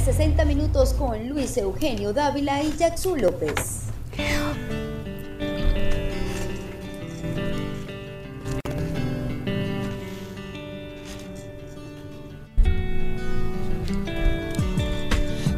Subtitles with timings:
[0.00, 3.82] en 60 minutos con Luis Eugenio Dávila y Jackson López.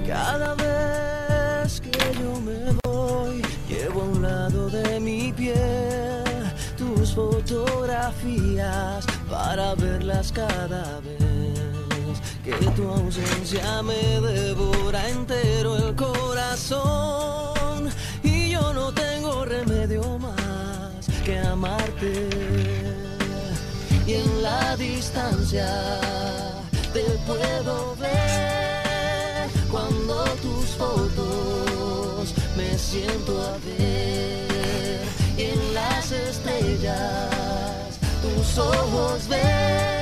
[0.06, 5.54] Cada vez que yo me voy, llevo a un lado de mi piel
[6.76, 11.31] tus fotografías para verlas cada vez
[12.44, 17.88] que tu ausencia me devora entero el corazón.
[18.22, 22.28] Y yo no tengo remedio más que amarte.
[24.06, 25.68] Y en la distancia
[26.92, 35.02] te puedo ver cuando tus fotos me siento a ver.
[35.38, 40.01] Y en las estrellas tus ojos ver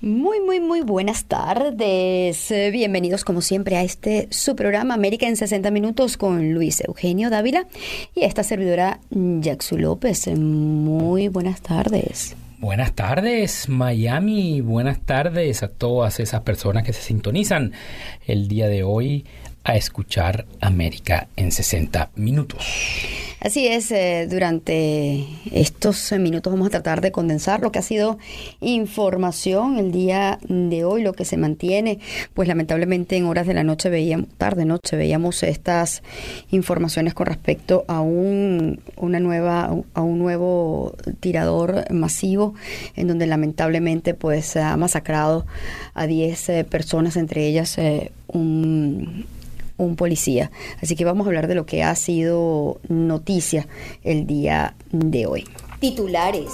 [0.00, 2.54] Muy, muy, muy buenas tardes.
[2.70, 7.66] Bienvenidos como siempre a este su programa América en 60 minutos con Luis Eugenio Dávila
[8.14, 10.28] y esta servidora Jaxu López.
[10.28, 12.36] Muy buenas tardes.
[12.60, 14.60] Buenas tardes, Miami.
[14.60, 17.72] Buenas tardes a todas esas personas que se sintonizan
[18.24, 19.24] el día de hoy
[19.64, 22.64] a escuchar América en 60 minutos.
[23.40, 28.18] Así es, eh, durante estos minutos vamos a tratar de condensar lo que ha sido
[28.60, 32.00] información el día de hoy, lo que se mantiene,
[32.34, 36.02] pues lamentablemente en horas de la noche veíamos, tarde noche veíamos estas
[36.50, 42.54] informaciones con respecto a un, una nueva, a un nuevo tirador masivo
[42.96, 45.46] en donde lamentablemente pues ha masacrado
[45.94, 49.26] a 10 eh, personas, entre ellas eh, un
[49.78, 50.50] un policía.
[50.82, 53.66] Así que vamos a hablar de lo que ha sido noticia
[54.04, 55.44] el día de hoy.
[55.80, 56.50] Titulares.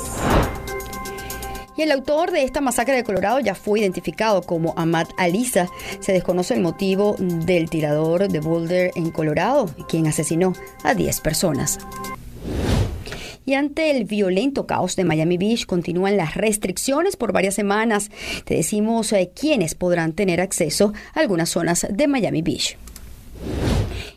[1.77, 5.69] Y el autor de esta masacre de Colorado ya fue identificado como Ahmad Alisa.
[5.99, 10.53] Se desconoce el motivo del tirador de Boulder en Colorado, quien asesinó
[10.85, 11.81] a 10 personas.
[13.47, 18.11] Y ante el violento caos de Miami Beach continúan las restricciones por varias semanas.
[18.45, 22.79] Te decimos eh, quiénes podrán tener acceso a algunas zonas de Miami Beach.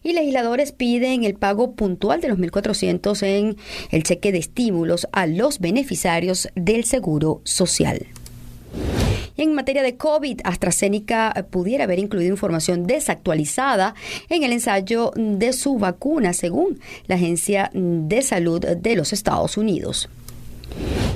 [0.08, 3.58] Y legisladores piden el pago puntual de los 1.400 en
[3.92, 8.08] el cheque de estímulos a los beneficiarios del Seguro Social.
[9.36, 13.96] En materia de COVID, AstraZeneca pudiera haber incluido información desactualizada
[14.30, 20.08] en el ensayo de su vacuna, según la Agencia de Salud de los Estados Unidos.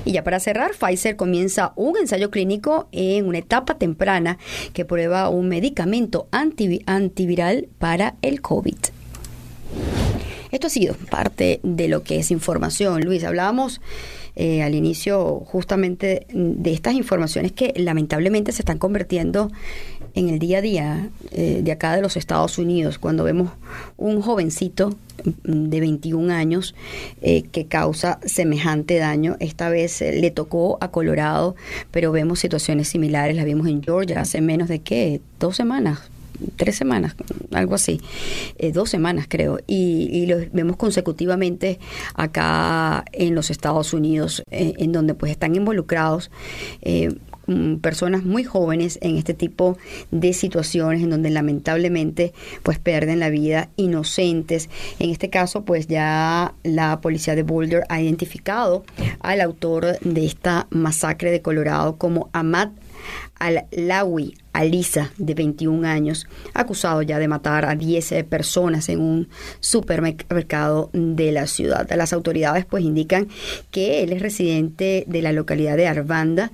[0.03, 4.38] Y ya para cerrar, Pfizer comienza un ensayo clínico en una etapa temprana
[4.73, 8.78] que prueba un medicamento anti- antiviral para el COVID.
[10.51, 13.01] Esto ha sido parte de lo que es información.
[13.03, 13.79] Luis, hablábamos
[14.35, 19.51] eh, al inicio justamente de estas informaciones que lamentablemente se están convirtiendo
[20.16, 23.52] en el día a día eh, de acá de los Estados Unidos, cuando vemos
[23.98, 24.96] un jovencito
[25.44, 26.76] mm, de 21 años
[27.22, 29.38] eh, que causa semejante daño.
[29.40, 31.56] Esta vez eh, le tocó a Colorado,
[31.92, 36.10] pero vemos situaciones similares, las vimos en Georgia hace menos de qué, dos semanas,
[36.56, 37.16] tres semanas,
[37.52, 38.02] algo así,
[38.74, 41.80] dos semanas creo, y, y lo vemos consecutivamente
[42.16, 46.31] acá en los Estados Unidos, en donde pues están involucrados
[47.48, 49.78] mm, personas muy jóvenes en este tipo
[50.12, 52.34] de situaciones en donde lamentablemente
[52.64, 54.70] pues pierden la vida inocentes.
[55.00, 58.84] En este caso pues ya la policía de Boulder ha identificado
[59.20, 62.70] al autor de esta masacre de Colorado como Ahmad
[63.42, 69.00] al Lawi Alisa, de 21 años, acusado ya de matar a 10 eh, personas en
[69.00, 69.30] un
[69.62, 71.90] supermercado de la ciudad.
[71.96, 73.30] Las autoridades pues indican
[73.72, 76.52] que él es residente de la localidad de Arvanda,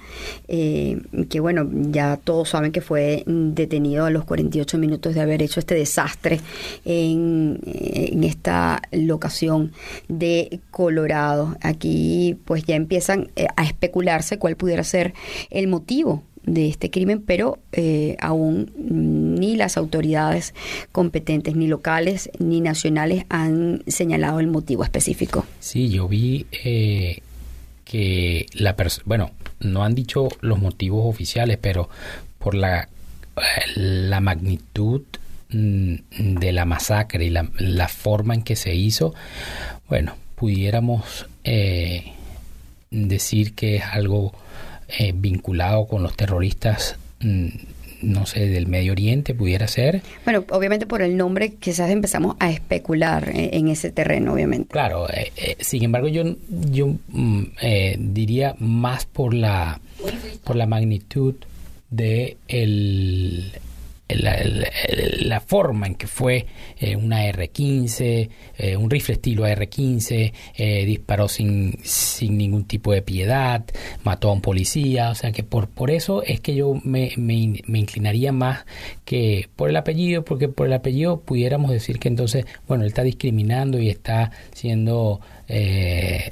[0.48, 5.42] eh, que bueno, ya todos saben que fue detenido a los 48 minutos de haber
[5.42, 6.40] hecho este desastre
[6.86, 9.74] en, en esta locación
[10.08, 11.58] de Colorado.
[11.62, 15.14] Aquí pues ya empiezan eh, a especularse cuál pudiera ser
[15.50, 20.56] el motivo de este crimen, pero eh, aún ni las autoridades
[20.92, 25.46] competentes, ni locales ni nacionales, han señalado el motivo específico.
[25.60, 27.20] Sí, yo vi eh,
[27.84, 31.90] que la persona, bueno, no han dicho los motivos oficiales, pero
[32.40, 32.88] por la,
[33.76, 35.02] la magnitud
[35.50, 35.96] mm,
[36.40, 39.14] de la masacre y la, la, forma en que se hizo,
[39.90, 42.14] bueno, pudiéramos eh,
[42.90, 44.34] decir que es algo
[44.88, 47.48] eh, vinculado con los terroristas mm,
[48.02, 50.04] no sé, del Medio Oriente pudiera ser.
[50.24, 54.70] Bueno, obviamente por el nombre quizás empezamos a especular eh, en, ese terreno, obviamente.
[54.70, 57.44] Claro, eh, sin embargo yo, yo mm,
[57.98, 59.82] diría más por la,
[60.44, 61.36] por la magnitud
[61.90, 63.52] de el,
[64.10, 66.46] la, forma en que fue
[66.80, 73.02] eh, una R-15, eh, un rifle estilo AR-15, eh, disparó sin, sin ningún tipo de
[73.02, 73.66] piedad,
[74.04, 77.62] mató a un policía, o sea que por, por eso es que yo me, me,
[77.68, 78.66] me inclinaría más
[79.06, 83.04] que por el apellido, porque por el apellido pudiéramos decir que entonces, bueno, él está
[83.04, 85.22] discriminando y está siendo...
[85.50, 86.32] Eh,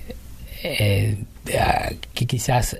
[2.13, 2.75] que quizás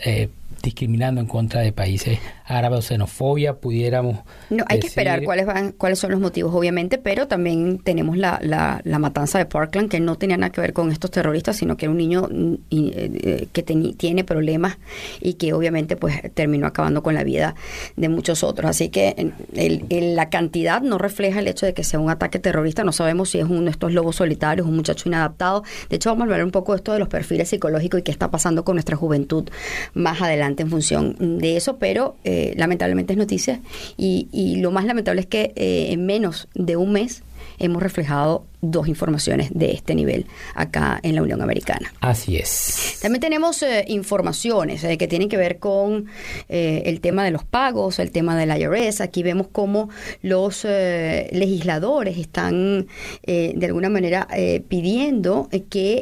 [0.63, 4.19] discriminando en contra de países árabes o xenofobia, pudiéramos...
[4.49, 8.39] No, hay que esperar cuáles van, cuáles son los motivos, obviamente, pero también tenemos la,
[8.41, 11.85] la, matanza de Parkland, que no tenía nada que ver con estos terroristas, sino que
[11.85, 14.77] era un niño mm, eh, que tiene problemas
[15.19, 17.55] y que obviamente pues terminó acabando con la vida
[17.95, 18.69] de muchos otros.
[18.69, 22.83] Así que el, la cantidad no refleja el hecho de que sea un ataque terrorista,
[22.83, 25.63] no sabemos si es uno de estos lobos solitarios, un muchacho inadaptado.
[25.89, 28.11] De hecho, vamos a hablar un poco de esto de los perfiles psicológicos y qué
[28.11, 29.49] está pasando con nuestra juventud
[29.93, 33.61] más adelante en función de eso, pero eh, lamentablemente es noticia
[33.97, 37.23] y, y, lo más lamentable es que eh, en menos de un mes
[37.59, 41.93] hemos reflejado dos informaciones de este nivel acá en la Unión Americana.
[42.01, 42.97] Así es.
[43.01, 46.07] También tenemos eh, informaciones eh, que tienen que ver con
[46.49, 49.01] eh, el tema de los pagos, el tema del IRS.
[49.01, 49.89] Aquí vemos cómo
[50.21, 52.87] los legisladores están
[53.25, 54.27] de alguna manera
[54.67, 56.01] pidiendo que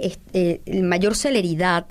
[0.82, 1.86] mayor celeridad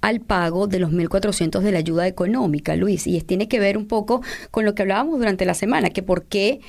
[0.00, 3.06] al pago de los 1.400 de la ayuda económica, Luis.
[3.06, 6.24] Y tiene que ver un poco con lo que hablábamos durante la semana, que por
[6.24, 6.60] qué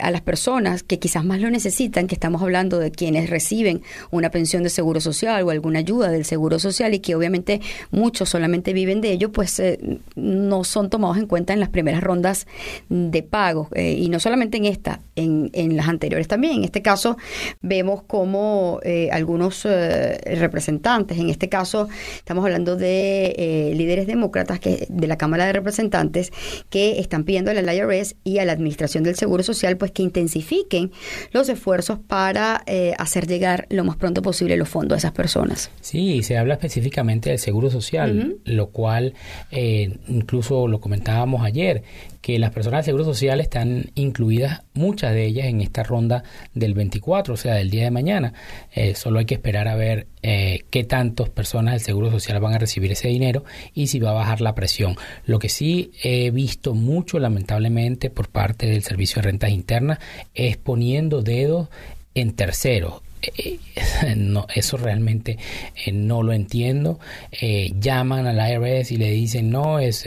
[0.00, 4.30] a las personas que quizás más lo necesitan, que estamos hablando de quienes reciben una
[4.30, 7.60] pensión de seguro social o alguna ayuda del seguro social y que obviamente
[7.90, 9.78] muchos solamente viven de ello, pues eh,
[10.14, 12.46] no son tomados en cuenta en las primeras rondas
[12.88, 13.68] de pago.
[13.74, 16.58] Eh, y no solamente en esta, en, en, las anteriores también.
[16.58, 17.16] En este caso
[17.60, 19.66] vemos como eh, algunos
[20.40, 26.32] representantes, en este caso estamos hablando de líderes demócratas que de la Cámara de Representantes
[26.70, 30.92] que están pidiendo al IRS y a la Administración del Seguro Social pues que intensifiquen
[31.32, 35.70] los esfuerzos para eh, hacer llegar lo más pronto posible los fondos a esas personas.
[35.80, 39.14] Sí, se habla específicamente del seguro social, lo cual
[39.50, 41.82] eh, incluso lo comentábamos ayer,
[42.26, 46.24] que las personas del Seguro Social están incluidas, muchas de ellas, en esta ronda
[46.54, 48.34] del 24, o sea, del día de mañana.
[48.74, 52.54] Eh, solo hay que esperar a ver eh, qué tantas personas del Seguro Social van
[52.54, 53.44] a recibir ese dinero
[53.74, 54.96] y si va a bajar la presión.
[55.24, 60.00] Lo que sí he visto mucho, lamentablemente, por parte del Servicio de Rentas Internas,
[60.34, 61.68] es poniendo dedos
[62.16, 63.05] en terceros.
[63.22, 63.58] Eh,
[64.16, 65.38] no, eso realmente
[65.84, 66.98] eh, no lo entiendo.
[67.30, 70.04] Eh, llaman al IRS y le dicen no, es,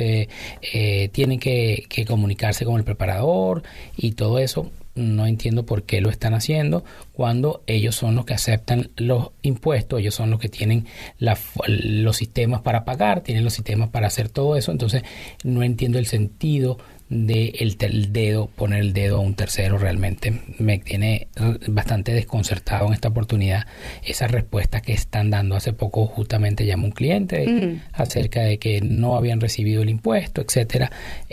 [1.11, 3.63] tienen que, que, comunicarse con el preparador
[3.97, 4.71] y todo eso.
[4.95, 9.99] No entiendo por qué lo están haciendo cuando ellos son los que aceptan los impuestos,
[9.99, 10.87] ellos son los que tienen
[11.19, 14.71] los sistemas para pagar, tienen los sistemas para hacer todo eso.
[14.71, 15.03] Entonces
[15.43, 20.77] no entiendo el sentido de el, dedo, poner el dedo a un tercero realmente me
[20.77, 21.27] tiene
[21.67, 23.65] bastante desconcertado en esta oportunidad
[24.03, 25.55] esa respuesta que están dando.
[25.55, 30.91] Hace poco justamente llamó un cliente acerca de que no habían recibido el impuesto, etcétera,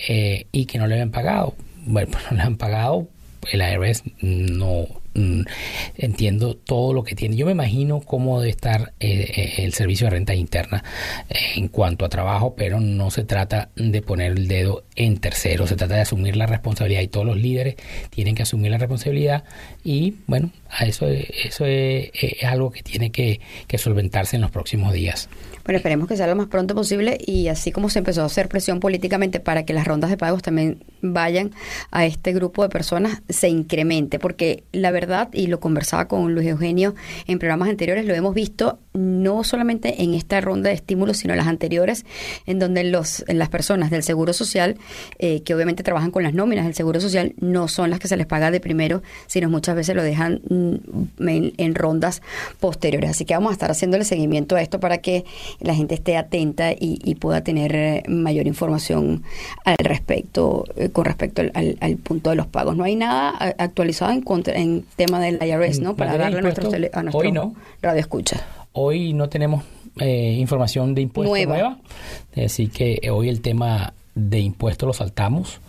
[0.09, 1.55] eh, y que no le habían pagado.
[1.85, 3.09] Bueno, pues no le han pagado,
[3.53, 5.43] el IRS no mm,
[5.97, 7.37] entiendo todo lo que tiene.
[7.37, 10.85] Yo me imagino cómo debe estar eh, eh, el servicio de renta interna
[11.57, 15.77] en cuanto a trabajo, pero no se trata de poner el dedo en tercero, se
[15.77, 17.77] trata de asumir la responsabilidad y todos los líderes
[18.11, 19.45] tienen que asumir la responsabilidad
[19.85, 22.11] y bueno, a eso, eso es,
[22.45, 25.29] algo que tiene que, que solventarse en los próximos días.
[25.65, 28.49] Bueno, esperemos que sea lo más pronto posible y así como se empezó a hacer
[28.49, 31.53] presión políticamente para que las rondas de pagos también vayan
[31.91, 36.47] a este grupo de personas, se incremente, porque la verdad, y lo conversaba con Luis
[36.47, 36.95] Eugenio
[37.27, 41.39] en programas anteriores, lo hemos visto no solamente en esta ronda de estímulos, sino en
[41.39, 42.05] las anteriores,
[42.47, 44.77] en donde los, las personas del Seguro Social,
[45.19, 48.17] eh, que obviamente trabajan con las nóminas del Seguro Social, no son las que se
[48.17, 52.23] les paga de primero, sino muchas veces lo dejan mm, en, rondas
[52.59, 53.11] posteriores.
[53.11, 55.25] Así que vamos a estar haciéndole seguimiento a esto para que
[55.61, 59.23] la gente esté atenta y, pueda tener eh, mayor información
[59.65, 62.75] al respecto eh, con respecto al, punto de los pagos.
[62.75, 65.95] No hay nada actualizado en, en tema del IRS, ¿no?
[65.95, 67.55] Para darle a nuestro, a nuestro no.
[67.83, 68.47] radio escucha.
[68.73, 69.63] Hoy no tenemos
[70.01, 71.77] eh, información de impuestos nueva.
[72.43, 75.61] así que hoy el tema de impuestos lo saltamos.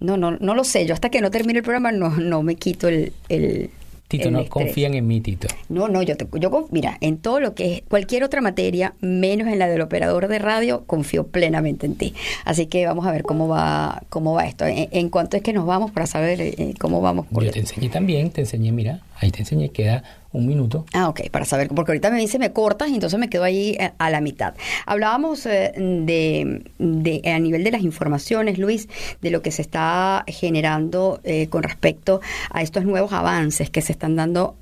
[0.00, 0.86] No, no, no lo sé.
[0.86, 3.70] Yo hasta que no termine el programa no, no me quito el, el
[4.08, 5.48] Tito, no confían en mí, Tito.
[5.68, 9.48] No, no, yo, te, yo, mira, en todo lo que es cualquier otra materia, menos
[9.48, 12.14] en la del operador de radio, confío plenamente en ti.
[12.46, 14.64] Así que vamos a ver cómo va, cómo va esto.
[14.66, 17.26] En, cuanto es que nos vamos para saber eh, cómo vamos.
[17.30, 20.02] Yo te enseñé también, te enseñé, mira, ahí te enseñé, queda
[20.32, 20.84] un minuto.
[20.92, 23.76] Ah, ok, para saber, porque ahorita me dice me cortas y entonces me quedo ahí
[23.80, 24.54] eh, a la mitad.
[24.86, 28.88] Hablábamos eh, de, de, a nivel de las informaciones, Luis,
[29.22, 32.20] de lo que se está generando eh, con respecto
[32.50, 34.56] a estos nuevos avances que se están dando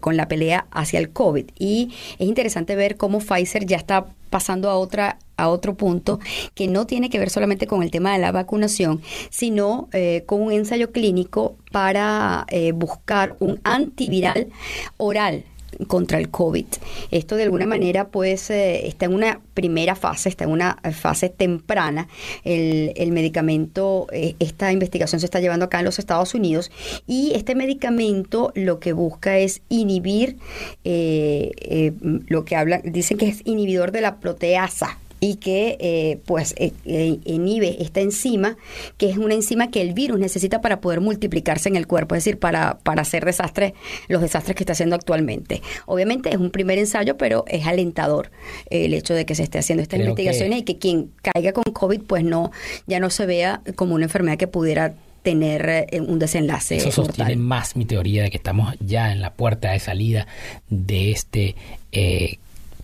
[0.00, 1.46] con la pelea hacia el COVID.
[1.58, 6.20] Y es interesante ver cómo Pfizer ya está pasando a otra a otro punto
[6.54, 10.40] que no tiene que ver solamente con el tema de la vacunación, sino eh, con
[10.40, 14.48] un ensayo clínico para eh, buscar un antiviral
[14.96, 15.44] oral
[15.86, 16.66] contra el COVID.
[17.10, 21.28] Esto de alguna manera pues eh, está en una primera fase, está en una fase
[21.28, 22.08] temprana.
[22.44, 24.06] El, el medicamento,
[24.38, 26.70] esta investigación se está llevando acá en los Estados Unidos
[27.06, 30.36] y este medicamento lo que busca es inhibir
[30.84, 36.72] lo que hablan, dicen que es inhibidor de la proteasa y que eh, pues eh,
[36.84, 38.56] eh, inhibe esta enzima,
[38.98, 42.24] que es una enzima que el virus necesita para poder multiplicarse en el cuerpo, es
[42.24, 43.72] decir, para, para hacer desastres,
[44.08, 45.62] los desastres que está haciendo actualmente.
[45.86, 48.32] Obviamente es un primer ensayo, pero es alentador
[48.68, 52.00] el hecho de que se esté haciendo estas investigaciones y que quien caiga con COVID
[52.00, 52.50] pues no,
[52.88, 56.78] ya no se vea como una enfermedad que pudiera tener un desenlace.
[56.78, 60.26] Eso sostiene más mi teoría de que estamos ya en la puerta de salida
[60.68, 61.54] de este
[61.92, 62.38] eh,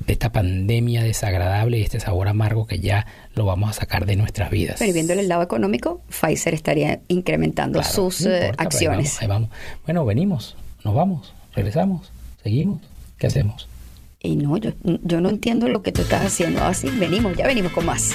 [0.08, 4.16] de esta pandemia desagradable y este sabor amargo que ya lo vamos a sacar de
[4.16, 4.76] nuestras vidas.
[4.78, 9.18] Pero viendo el lado económico, Pfizer estaría incrementando sus eh, acciones.
[9.28, 9.50] vamos.
[9.84, 12.10] Bueno, venimos, nos vamos, regresamos,
[12.42, 12.80] seguimos,
[13.18, 13.68] ¿qué hacemos?
[14.20, 16.64] Y no, yo, yo no entiendo lo que tú estás haciendo.
[16.64, 18.14] Así, venimos, ya venimos con más.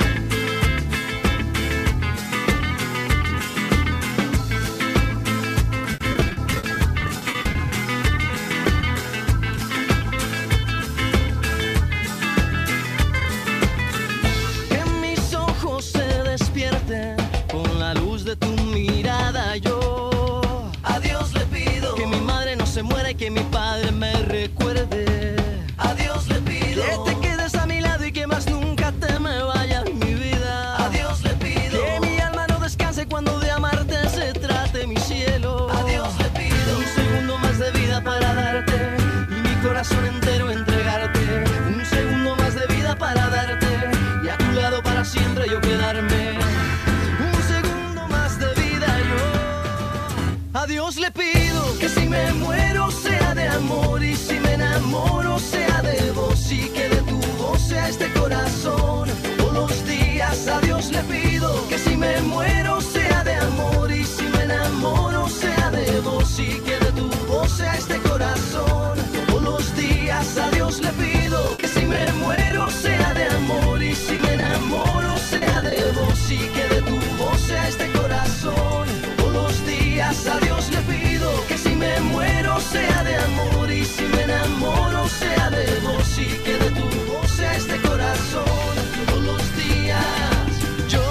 [82.71, 87.39] Sea de amor y si me enamoro sea de vos y que de tu voz
[87.57, 88.73] este corazón.
[89.05, 90.45] Todos los días
[90.87, 91.03] yo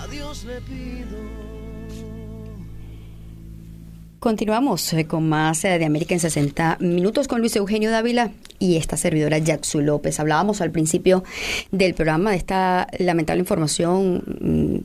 [0.00, 1.18] a Dios le pido.
[4.18, 8.76] Continuamos eh, con más eh, de América en 60 minutos con Luis Eugenio Dávila y
[8.76, 10.18] esta servidora Jacksu López.
[10.18, 11.22] Hablábamos al principio
[11.70, 14.22] del programa de esta lamentable información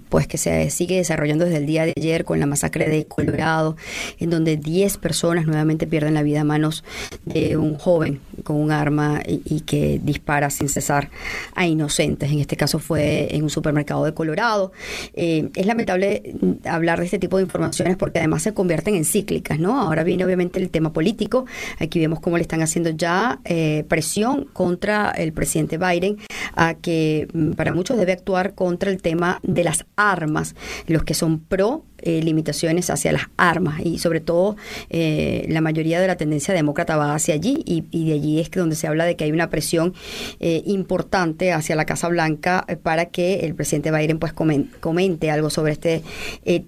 [0.10, 3.78] pues que se sigue desarrollando desde el día de ayer con la masacre de Colorado,
[4.20, 6.84] en donde 10 personas nuevamente pierden la vida a manos
[7.26, 11.12] de un joven con un arma y, que dispara sin cesar
[11.54, 12.32] a inocentes.
[12.32, 14.72] En este caso fue en un supermercado de Colorado.
[15.14, 16.34] Eh, es lamentable
[16.66, 19.80] hablar de este tipo de informaciones porque además se convierten en cíclicas, ¿no?
[19.80, 21.46] Ahora viene obviamente el tema político.
[21.78, 26.18] Aquí vemos cómo le están haciendo ya eh, presión contra el presidente Biden
[26.56, 30.56] a que mm, para muchos debe actuar contra el tema de las armas,
[30.88, 34.56] los que son pro eh, limitaciones hacia las armas y sobre todo
[34.90, 38.60] eh, la mayoría de la tendencia demócrata va hacia allí y, de allí es que
[38.60, 39.94] donde se habla de que hay una presión
[40.40, 45.74] eh, importante hacia la Casa Blanca para que el presidente Biden pues comente, algo sobre
[45.74, 46.04] este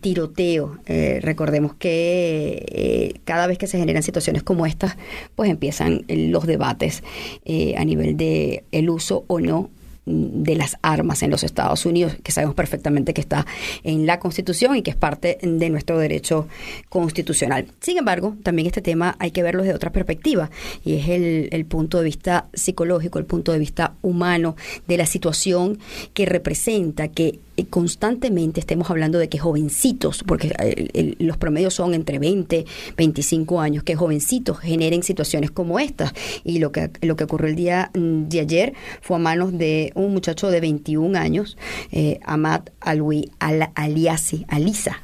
[0.02, 0.78] tiroteo.
[1.22, 4.98] recordemos que cada vez que se generan situaciones como estas
[5.36, 7.04] pues empiezan los debates
[7.78, 9.70] a nivel de el uso o no
[10.06, 13.46] de las armas en los Estados Unidos, que sabemos perfectamente que está
[13.84, 16.48] en la Constitución y que es parte de nuestro derecho
[16.90, 17.68] constitucional.
[17.82, 20.50] Sin embargo, también este tema hay que verlo desde otra perspectiva
[20.84, 24.56] y es el, el punto de vista psicológico, el punto de vista humano
[24.88, 25.80] de la situación
[26.14, 32.20] que representa que constantemente estemos hablando de que jovencitos, porque eh, los promedios son entre
[32.20, 32.66] 20,
[32.98, 36.14] 25 años, que jovencitos generen situaciones como estas.
[36.44, 39.92] Y lo que, lo que ocurrió el día mm, de ayer fue a manos de
[39.96, 41.58] un muchacho de 21 años,
[41.92, 45.02] eh, Ahmad Alwi Al Aliasi, Alisa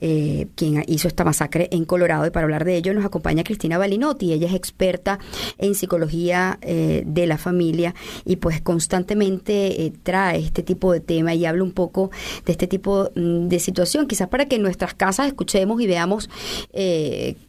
[0.00, 2.26] eh, quien hizo esta masacre en Colorado.
[2.26, 4.32] Y para hablar de ello nos acompaña Cristina Balinotti.
[4.32, 5.18] Ella es experta
[5.58, 11.34] en psicología eh, de la familia y pues constantemente eh, trae este tipo de tema
[11.34, 12.10] y habla un poco
[12.44, 16.28] de este tipo mm, de situación, quizás para que en nuestras casas escuchemos y veamos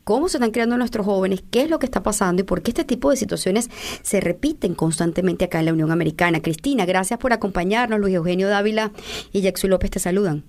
[0.03, 2.71] cómo se están creando nuestros jóvenes, qué es lo que está pasando y por qué
[2.71, 3.69] este tipo de situaciones
[4.01, 6.41] se repiten constantemente acá en la Unión Americana.
[6.41, 7.99] Cristina, gracias por acompañarnos.
[7.99, 8.91] Luis Eugenio Dávila
[9.31, 10.43] y Jackson López te saludan.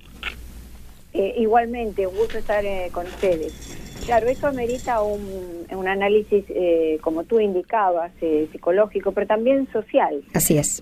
[1.18, 3.54] Eh, igualmente, un gusto estar eh, con ustedes.
[4.04, 8.12] Claro, eso amerita un, un análisis, eh, como tú indicabas,
[8.52, 10.22] psicológico, pero también social.
[10.32, 10.80] Así es.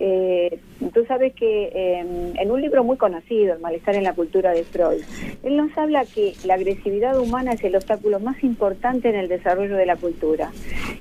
[0.93, 4.65] tú sabes que em, en un libro muy conocido, El malestar en la cultura de
[4.65, 5.03] Freud,
[5.43, 9.77] él nos habla que la agresividad humana es el obstáculo más importante en el desarrollo
[9.77, 10.51] de la cultura.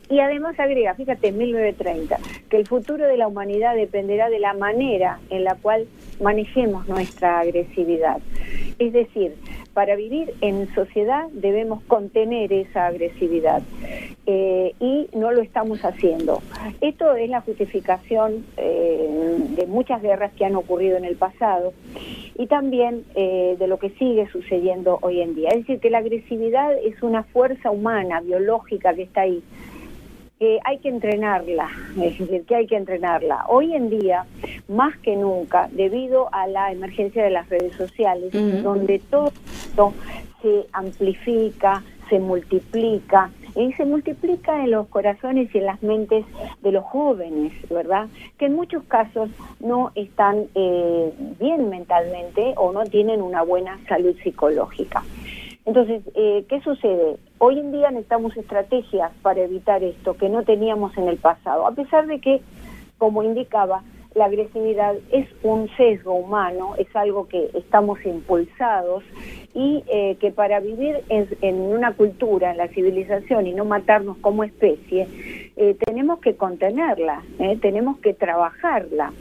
[0.09, 2.19] Y además agrega, fíjate, en 1930,
[2.49, 5.87] que el futuro de la humanidad dependerá de la manera en la cual
[6.21, 8.21] manejemos nuestra agresividad.
[8.79, 9.22] Es decir,
[9.73, 13.61] para vivir en sociedad debemos contener esa agresividad
[14.25, 16.41] eh, y no lo estamos haciendo.
[16.79, 21.73] Esto es la justificación eh, de muchas guerras que han ocurrido en el pasado
[22.37, 25.49] y también eh, de lo que sigue sucediendo hoy en día.
[25.49, 29.43] Es decir, que la agresividad es una fuerza humana, biológica que está ahí
[30.63, 31.69] hay que entrenarla,
[32.01, 33.45] es decir, que hay que entrenarla.
[33.47, 34.25] Hoy en día,
[34.67, 38.31] más que nunca, debido a la emergencia de las redes sociales,
[38.63, 39.93] donde todo esto
[40.41, 46.25] se amplifica, se multiplica, y se multiplica en los corazones y en las mentes
[46.61, 48.07] de los jóvenes, ¿verdad?
[48.37, 49.29] Que en muchos casos
[49.59, 55.03] no están eh, bien mentalmente o no tienen una buena salud psicológica.
[55.65, 57.17] Entonces, eh, ¿qué sucede?
[57.37, 61.71] Hoy en día necesitamos estrategias para evitar esto que no teníamos en el pasado, a
[61.71, 62.41] pesar de que,
[62.97, 69.03] como indicaba, la agresividad es un sesgo humano, es algo que estamos impulsados
[69.55, 74.43] y eh, que para vivir en, una cultura, en la civilización y no matarnos como
[74.43, 75.07] especie,
[75.55, 77.23] eh, tenemos que contenerla,
[77.61, 79.11] tenemos que trabajarla.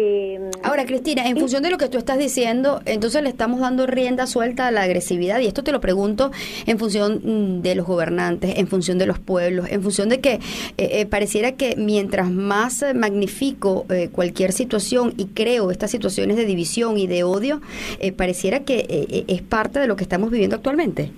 [0.00, 3.86] Eh, Ahora, Cristina, en función de lo que tú estás diciendo, entonces le estamos dando
[3.86, 6.30] rienda suelta a la agresividad y esto te lo pregunto
[6.66, 10.34] en función mm, de los gobernantes, en función de los pueblos, en función de que
[10.34, 10.40] eh,
[10.76, 17.06] eh, pareciera que mientras más magnifico cualquier situación y creo estas situaciones de división y
[17.06, 17.60] de odio,
[18.16, 21.10] pareciera que es parte de lo que estamos viviendo actualmente.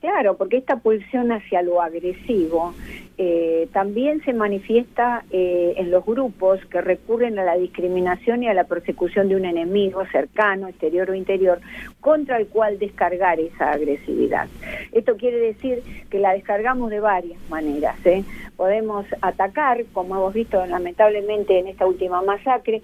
[0.00, 2.74] Claro, porque esta pulsión hacia lo agresivo
[3.18, 8.54] eh, también se manifiesta eh, en los grupos que recurren a la discriminación y a
[8.54, 11.60] la persecución de un enemigo cercano, exterior o interior,
[12.00, 14.48] contra el cual descargar esa agresividad.
[14.92, 17.96] Esto quiere decir que la descargamos de varias maneras.
[18.04, 18.22] ¿eh?
[18.54, 22.82] Podemos atacar, como hemos visto lamentablemente en esta última masacre,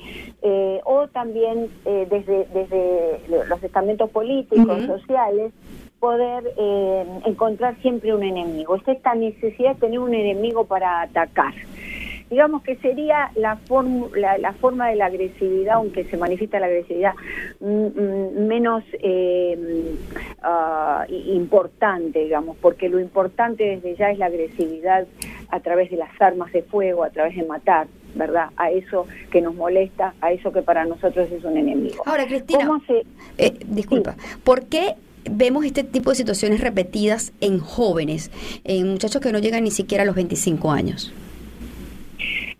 [0.84, 5.52] o también desde, desde los estamentos políticos, sociales,
[6.02, 8.74] poder eh, encontrar siempre un enemigo.
[8.74, 11.54] Es esta necesidad de tener un enemigo para atacar.
[12.28, 13.56] Digamos que sería la,
[14.16, 17.14] la, forma de la agresividad, aunque se manifiesta la agresividad,
[17.60, 19.94] menos eh,
[20.42, 25.06] ah, importante, digamos, porque lo importante desde ya es la agresividad
[25.50, 27.86] a través de las armas de fuego, a través de matar.
[28.14, 28.50] ¿verdad?
[28.58, 32.02] A eso que nos molesta, a eso que para nosotros es un enemigo.
[32.04, 32.68] Ahora, Cristina,
[33.38, 34.96] eh, disculpa, ¿por qué
[35.30, 38.30] vemos este tipo de situaciones repetidas en jóvenes,
[38.64, 41.12] en muchachos que no llegan ni siquiera a los 25 años?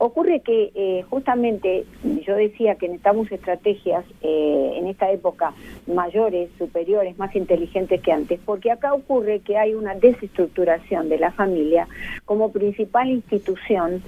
[0.05, 1.85] Ocurre que eh, justamente
[2.27, 5.55] yo decía que necesitamos estrategias eh, en esta época
[5.87, 11.31] mayores, superiores, más inteligentes que antes, porque acá ocurre que hay una desestructuración de la
[11.31, 11.87] familia
[12.25, 14.03] como principal institución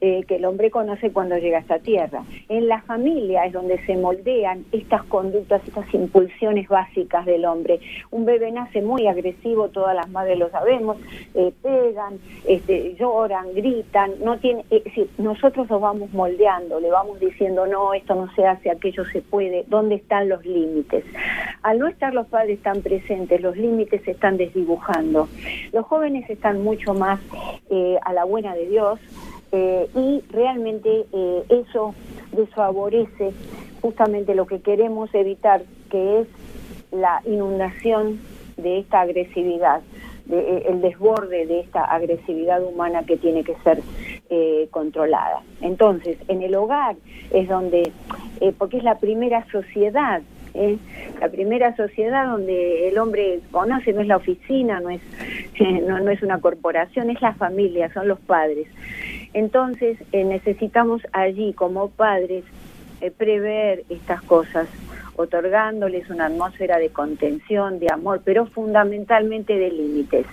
[0.00, 2.22] eh, que el hombre conoce cuando llega a esta tierra.
[2.48, 7.80] En la familia es donde se moldean estas conductas, estas impulsiones básicas del hombre.
[8.10, 10.98] Un bebé nace muy agresivo, todas las madres lo sabemos,
[11.34, 17.18] eh, pegan, este, lloran, gritan, no tiene, es decir, nosotros los vamos moldeando, le vamos
[17.20, 21.04] diciendo no, esto no se hace, aquello se puede, ¿dónde están los límites?
[21.62, 25.28] Al no estar los padres tan presentes, los límites se están desdibujando.
[25.72, 27.20] Los jóvenes están mucho más
[27.70, 29.00] eh, a la buena de Dios,
[29.52, 31.94] eh, y realmente eh, eso
[32.32, 33.32] desfavorece
[33.80, 36.28] justamente lo que queremos evitar, que es
[36.90, 38.20] la inundación
[38.56, 39.80] de esta agresividad,
[40.26, 43.82] de, eh, el desborde de esta agresividad humana que tiene que ser
[44.70, 45.40] controlada.
[45.62, 46.96] Entonces, en el hogar
[47.30, 47.92] es donde,
[48.58, 50.20] porque es la primera sociedad
[51.20, 55.00] la primera sociedad donde el hombre conoce, no es la oficina, no es,
[55.86, 58.66] no, no es una corporación, es la familia, son los padres.
[59.32, 62.44] Entonces eh, necesitamos allí como padres
[63.00, 64.68] eh, prever estas cosas,
[65.16, 70.26] otorgándoles una atmósfera de contención, de amor, pero fundamentalmente de límites.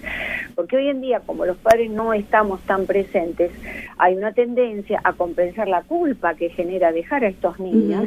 [0.55, 3.51] Porque hoy en día, como los padres no estamos tan presentes,
[3.97, 8.05] hay una tendencia a compensar la culpa que genera dejar a estos niños.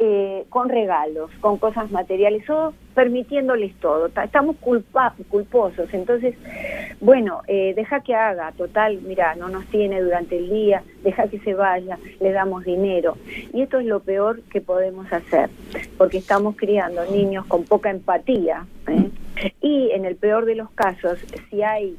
[0.00, 4.10] Eh, con regalos, con cosas materiales o permitiéndoles todo.
[4.22, 6.34] Estamos culpa culposos, entonces,
[7.00, 11.38] bueno, eh, deja que haga, total, mira, no nos tiene durante el día, deja que
[11.40, 13.16] se vaya, le damos dinero.
[13.52, 15.50] Y esto es lo peor que podemos hacer,
[15.98, 18.66] porque estamos criando niños con poca empatía.
[18.88, 19.10] ¿eh?
[19.60, 21.18] Y en el peor de los casos,
[21.50, 21.96] si hay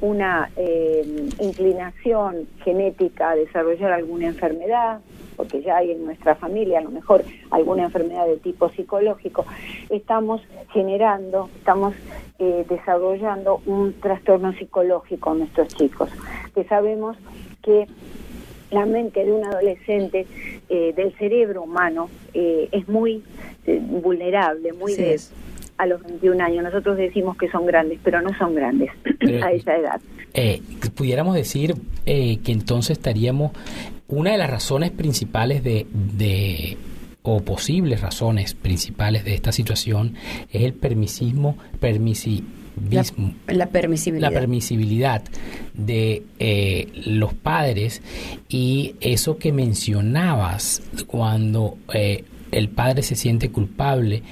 [0.00, 0.48] una
[1.40, 5.00] inclinación genética a desarrollar alguna enfermedad,
[5.38, 9.46] porque ya hay en nuestra familia a lo mejor alguna enfermedad de tipo psicológico,
[9.88, 10.42] estamos
[10.72, 11.94] generando, estamos
[12.40, 16.08] eh, desarrollando un trastorno psicológico en nuestros chicos,
[16.54, 17.16] que sabemos
[17.62, 17.86] que
[18.70, 20.24] la mente de un adolescente,
[20.68, 23.24] eh, del cerebro humano, eh, es muy
[23.66, 25.20] vulnerable, muy de,
[25.78, 26.62] a los 21 años.
[26.62, 28.90] Nosotros decimos que son grandes, pero no son grandes
[29.42, 30.00] a esa edad.
[30.94, 31.74] pudiéramos decir
[32.04, 33.50] que entonces estaríamos
[34.06, 36.76] una de las razones principales de, de
[37.34, 40.14] o posibles razones principales de esta situación
[40.50, 44.30] es el permisismo, permisivismo, la, permisibilidad.
[44.30, 45.22] la permisibilidad
[45.74, 48.02] de eh, los padres
[48.48, 54.22] y eso que mencionabas cuando eh, el padre se siente culpable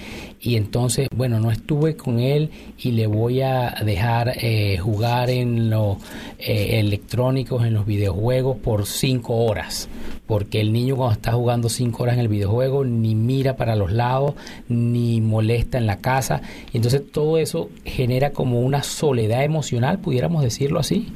[0.40, 5.70] y entonces, bueno, no estuve con él y le voy a dejar eh, jugar en
[5.70, 5.96] los
[6.38, 9.88] eh, electrónicos, en los videojuegos por cinco horas,
[10.26, 13.92] porque el niño cuando está jugando cinco horas en el videojuego ni mira para los
[13.92, 14.34] lados,
[14.68, 20.42] ni molesta en la casa, y entonces todo eso genera como una soledad emocional, pudiéramos
[20.42, 21.12] decirlo así.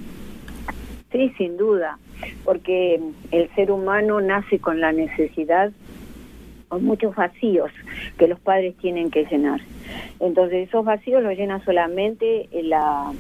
[1.13, 1.99] Sí, sin duda,
[2.45, 3.01] porque
[3.33, 5.73] el ser humano nace con la necesidad
[6.69, 7.73] con muchos vacíos
[8.17, 9.61] que los padres tienen que llenar.
[10.21, 13.13] Entonces esos vacíos los llena solamente la,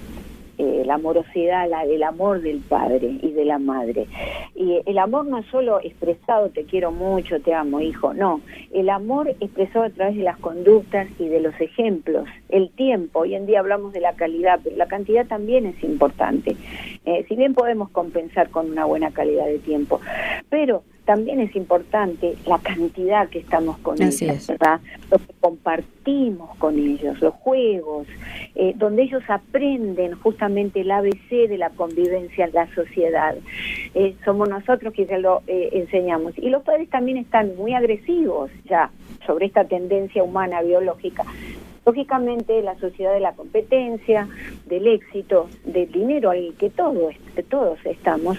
[0.60, 4.06] eh, la amorosidad, la, el amor del padre y de la madre.
[4.54, 8.42] Y el amor no es solo expresado, te quiero mucho, te amo, hijo, no.
[8.70, 13.20] El amor expresado a través de las conductas y de los ejemplos, el tiempo.
[13.20, 16.54] Hoy en día hablamos de la calidad, pero la cantidad también es importante.
[17.06, 19.98] Eh, si bien podemos compensar con una buena calidad de tiempo,
[20.50, 24.80] pero también es importante la cantidad que estamos con ellos, ¿verdad?
[25.10, 28.06] Lo que compartimos con ellos, los juegos,
[28.54, 33.34] eh, donde ellos aprenden justamente el ABC de la convivencia en la sociedad.
[33.94, 36.38] Eh, somos nosotros quienes lo eh, enseñamos.
[36.38, 38.92] Y los padres también están muy agresivos ya
[39.26, 41.24] sobre esta tendencia humana biológica
[41.86, 44.28] Lógicamente, la sociedad de la competencia,
[44.66, 46.68] del éxito, del dinero al que
[47.30, 48.38] todos, todos estamos,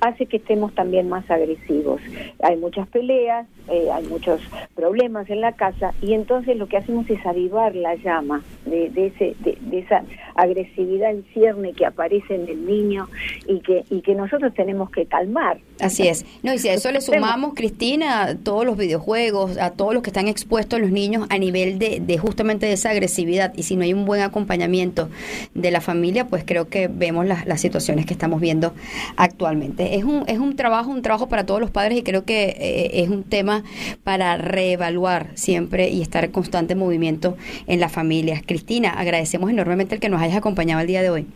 [0.00, 2.00] hace que estemos también más agresivos.
[2.42, 4.40] Hay muchas peleas, eh, hay muchos
[4.74, 9.36] problemas en la casa y entonces lo que hacemos es avivar la llama de, ese,
[9.40, 10.02] de, esa
[10.34, 13.08] agresividad en cierne que aparece en el niño
[13.46, 15.58] y que, y que nosotros tenemos que calmar.
[15.80, 16.24] Así es.
[16.42, 20.10] No, y si a eso le sumamos, Cristina, todos los videojuegos, a todos los que
[20.10, 23.92] están expuestos los niños a nivel de, de justamente esa agresividad y si no hay
[23.92, 25.08] un buen acompañamiento
[25.54, 28.72] de la familia, pues creo que vemos las, las situaciones que estamos viendo
[29.16, 29.96] actualmente.
[29.96, 33.02] Es un, es un trabajo, un trabajo para todos los padres y creo que eh,
[33.02, 33.64] es un tema
[34.02, 38.42] para reevaluar siempre y estar en constante movimiento en las familias.
[38.46, 41.26] Cristina, agradecemos enormemente el que nos hayas acompañado el día de hoy.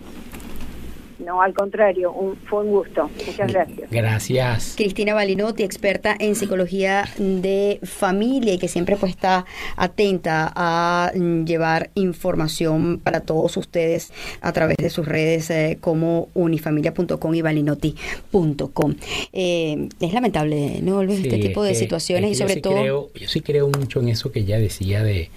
[1.19, 3.11] No, al contrario, un, fue un gusto.
[3.27, 3.91] Muchas gracias.
[3.91, 4.75] Gracias.
[4.77, 9.45] Cristina Balinotti, experta en psicología de familia y que siempre pues está
[9.77, 16.29] atenta a mm, llevar información para todos ustedes a través de sus redes eh, como
[16.35, 18.95] unifamilia.com y balinotti.com.
[19.33, 21.03] Eh, es lamentable, ¿no?
[21.03, 23.11] este tipo de situaciones y sobre todo...
[23.15, 25.31] yo sí creo mucho en eso que ella decía de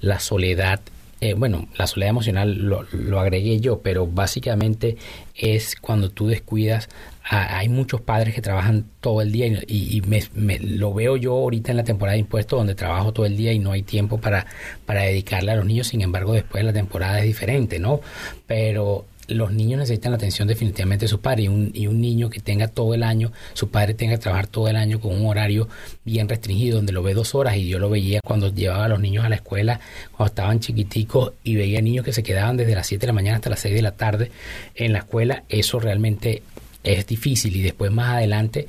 [0.00, 0.80] la soledad
[1.24, 4.98] eh, bueno, la soledad emocional lo, agregué yo, pero básicamente
[5.34, 6.90] es cuando tú descuidas.
[7.22, 11.78] hay muchos padres que trabajan todo el día y, me, lo veo yo ahorita en
[11.78, 14.46] la temporada de impuestos donde trabajo todo el día y no hay tiempo para,
[14.84, 15.86] para dedicarle a los niños.
[15.86, 18.02] Sin embargo, después de la temporada es diferente, ¿no?
[18.46, 22.28] Pero los niños necesitan la atención definitivamente de su padre y un, y un niño
[22.30, 25.26] que tenga todo el año, su padre tenga que trabajar todo el año con un
[25.26, 25.68] horario
[26.04, 29.00] bien restringido donde lo ve dos horas y yo lo veía cuando llevaba a los
[29.00, 29.80] niños a la escuela
[30.12, 33.36] cuando estaban chiquiticos y veía niños que se quedaban desde las 7 de la mañana
[33.36, 34.30] hasta las 6 de la tarde
[34.74, 36.42] en la escuela, eso realmente
[36.82, 38.66] es difícil y después más adelante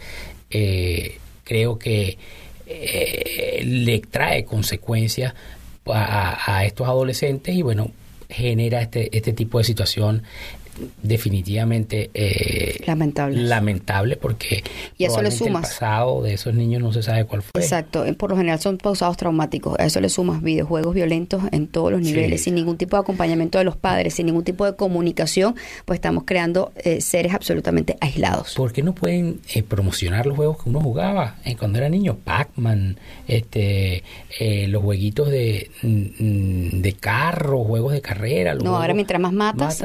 [0.49, 2.17] eh, creo que
[2.65, 5.33] eh, le trae consecuencias
[5.85, 7.91] a, a estos adolescentes y bueno,
[8.29, 10.23] genera este, este tipo de situación
[11.01, 14.63] definitivamente eh, lamentable lamentable porque
[14.97, 17.61] y eso le sumas el pasado de esos niños no se sabe cuál fue.
[17.61, 18.05] Exacto.
[18.17, 19.77] Por lo general son pausados traumáticos.
[19.79, 23.57] A eso le sumas videojuegos violentos en todos los niveles sin ningún tipo de acompañamiento
[23.57, 28.53] de los padres sin ningún tipo de comunicación pues estamos creando eh, seres absolutamente aislados.
[28.55, 32.97] ¿por qué no pueden eh, promocionar los juegos que uno jugaba cuando era niño Pac-Man
[33.27, 34.03] este
[34.67, 39.83] los jueguitos de de carro juegos de carrera no ahora mientras más matas,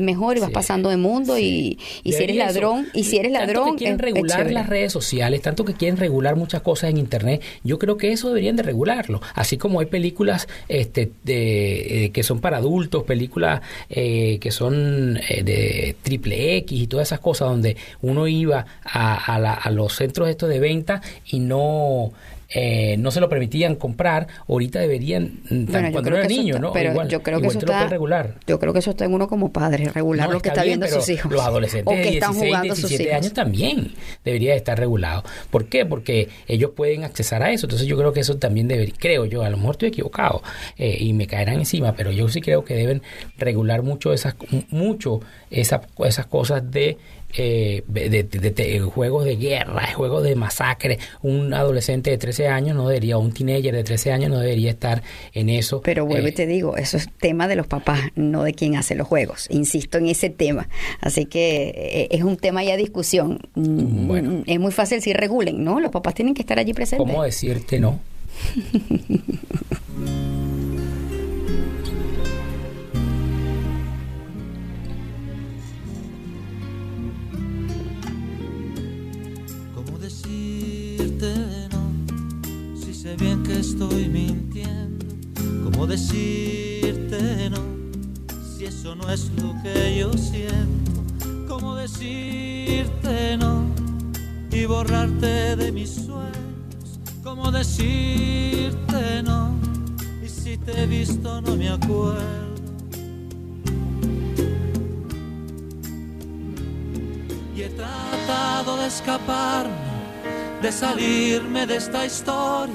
[0.00, 3.64] mejor y vas pasando de mundo y, y si eres ladrón, y si eres ladrón...
[3.64, 7.42] Tanto que quieren regular las redes sociales, tanto que quieren regular muchas cosas en Internet,
[7.64, 9.20] yo creo que eso deberían de regularlo.
[9.34, 15.18] Así como hay películas este, de, eh, que son para adultos, películas eh, que son
[15.28, 19.94] eh, de triple X y todas esas cosas donde uno iba a, a, a los
[19.94, 22.12] centros estos de venta y no
[22.50, 26.72] eh, no se lo permitían comprar, ahorita deberían, mm, cuando era niño, ¿no?
[26.72, 28.36] Pero yo creo que eso está regular.
[28.46, 31.08] Yo creo que eso está en uno como padre, regular lo que está, viendo sus
[31.10, 31.30] hijos.
[31.30, 33.92] Los adolescentes de 16, 17 años también
[34.24, 35.24] debería estar regulado.
[35.50, 35.84] ¿Por qué?
[35.84, 37.66] Porque ellos pueden accesar a eso.
[37.66, 40.42] Entonces yo creo que eso también debería, creo yo, a lo mejor estoy equivocado
[40.76, 43.02] eh, y me caerán encima, pero yo sí creo que deben
[43.36, 44.36] regular mucho esas,
[44.70, 46.96] mucho esas, esas cosas de
[47.36, 50.98] eh, de, juegos de guerra, juegos de masacre.
[51.22, 55.02] Un adolescente de 13 años no debería, un teenager de 13 años no debería estar
[55.34, 55.82] en eso.
[55.82, 58.76] Pero vuelvo y eh, te digo, eso es tema de los papás, no de quien
[58.76, 59.46] hace los juegos.
[59.50, 60.68] Insisto en ese tema.
[61.00, 63.40] Así que eh, es un tema ya de discusión.
[63.54, 64.42] Bueno.
[64.46, 65.80] Es muy fácil si regulen, ¿no?
[65.80, 67.06] Los papás tienen que estar allí presentes.
[67.06, 68.00] ¿Cómo decirte no?
[83.18, 85.06] bien que estoy mintiendo.
[85.64, 87.58] ¿Cómo decirte no?
[88.56, 91.04] Si eso no es lo que yo siento.
[91.48, 93.64] ¿Cómo decirte no?
[94.50, 97.00] Y borrarte de mis sueños.
[97.24, 99.54] ¿Cómo decirte no?
[100.24, 102.48] Y si te he visto no me acuerdo.
[107.56, 109.97] Y he tratado de escaparme,
[110.62, 112.74] de salirme de esta historia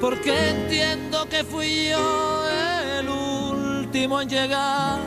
[0.00, 2.44] porque entiendo que fui yo
[2.98, 4.98] el último en llegar,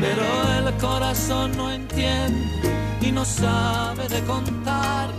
[0.00, 2.48] pero el corazón no entiende
[3.02, 5.10] y no sabe de contar.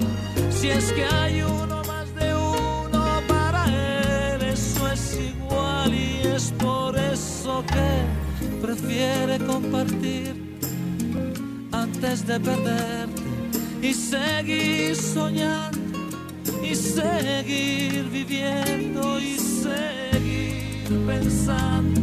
[0.49, 6.51] Si es que hay uno más de uno para él, eso es igual y es
[6.53, 10.57] por eso que prefiere compartir
[11.71, 13.21] antes de perderte
[13.83, 15.78] y seguir soñando
[16.69, 22.01] y seguir viviendo y seguir pensando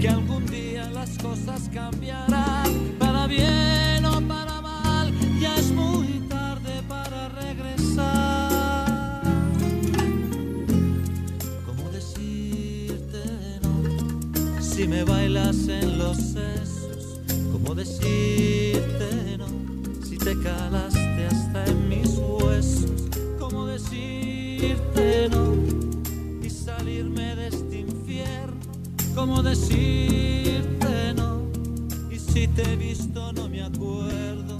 [0.00, 6.82] que algún día las cosas cambiarán para bien o para mal, ya es muy tarde
[6.88, 9.22] para regresar.
[11.64, 13.22] ¿Cómo decirte
[13.62, 17.20] no si me bailas en los sesos?
[17.52, 19.46] ¿Cómo decirte no
[20.04, 23.09] si te calaste hasta en mis huesos?
[23.90, 25.54] Decirte no
[26.42, 28.60] y salirme de este infierno.
[29.14, 31.42] Como decirte no
[32.10, 34.58] y si te he visto no me acuerdo.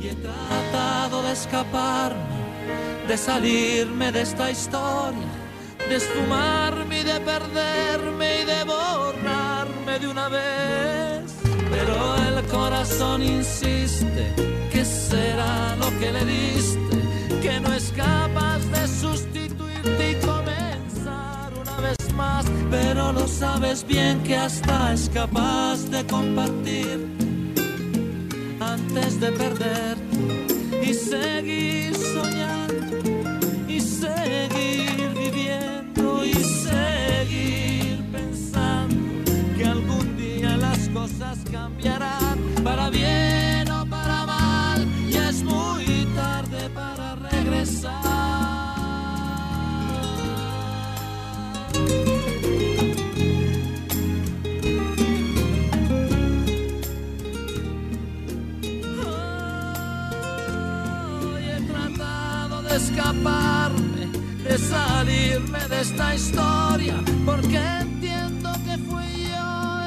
[0.00, 5.32] Y he tratado de escaparme, de salirme de esta historia,
[5.88, 11.11] de esfumarme y de perderme y de borrar desfomarme de una vez.
[12.36, 14.32] El corazón insiste,
[14.70, 16.96] ¿qué será lo que le diste?
[17.42, 22.46] Que no es capaz de sustituirte y comenzar una vez más.
[22.70, 27.06] Pero lo sabes bien que hasta es capaz de compartir
[28.60, 29.96] antes de perder
[30.82, 32.61] y seguir soñando
[65.82, 66.94] esta historia,
[67.26, 69.80] porque entiendo que fui yo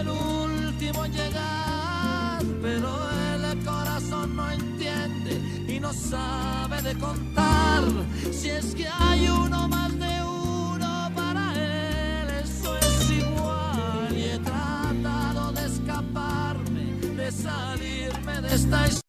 [0.00, 7.84] el último en llegar, pero el corazón no entiende y no sabe de contar.
[8.32, 14.16] Si es que hay uno más de uno para él, eso es igual.
[14.16, 18.99] Y he tratado de escaparme, de salirme de esta historia,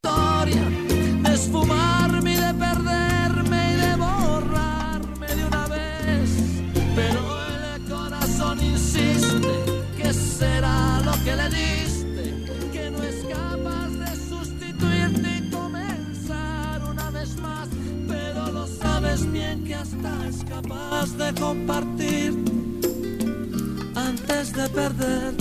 [20.32, 22.44] que hasta es capaz de compartir
[23.96, 25.41] antes de perder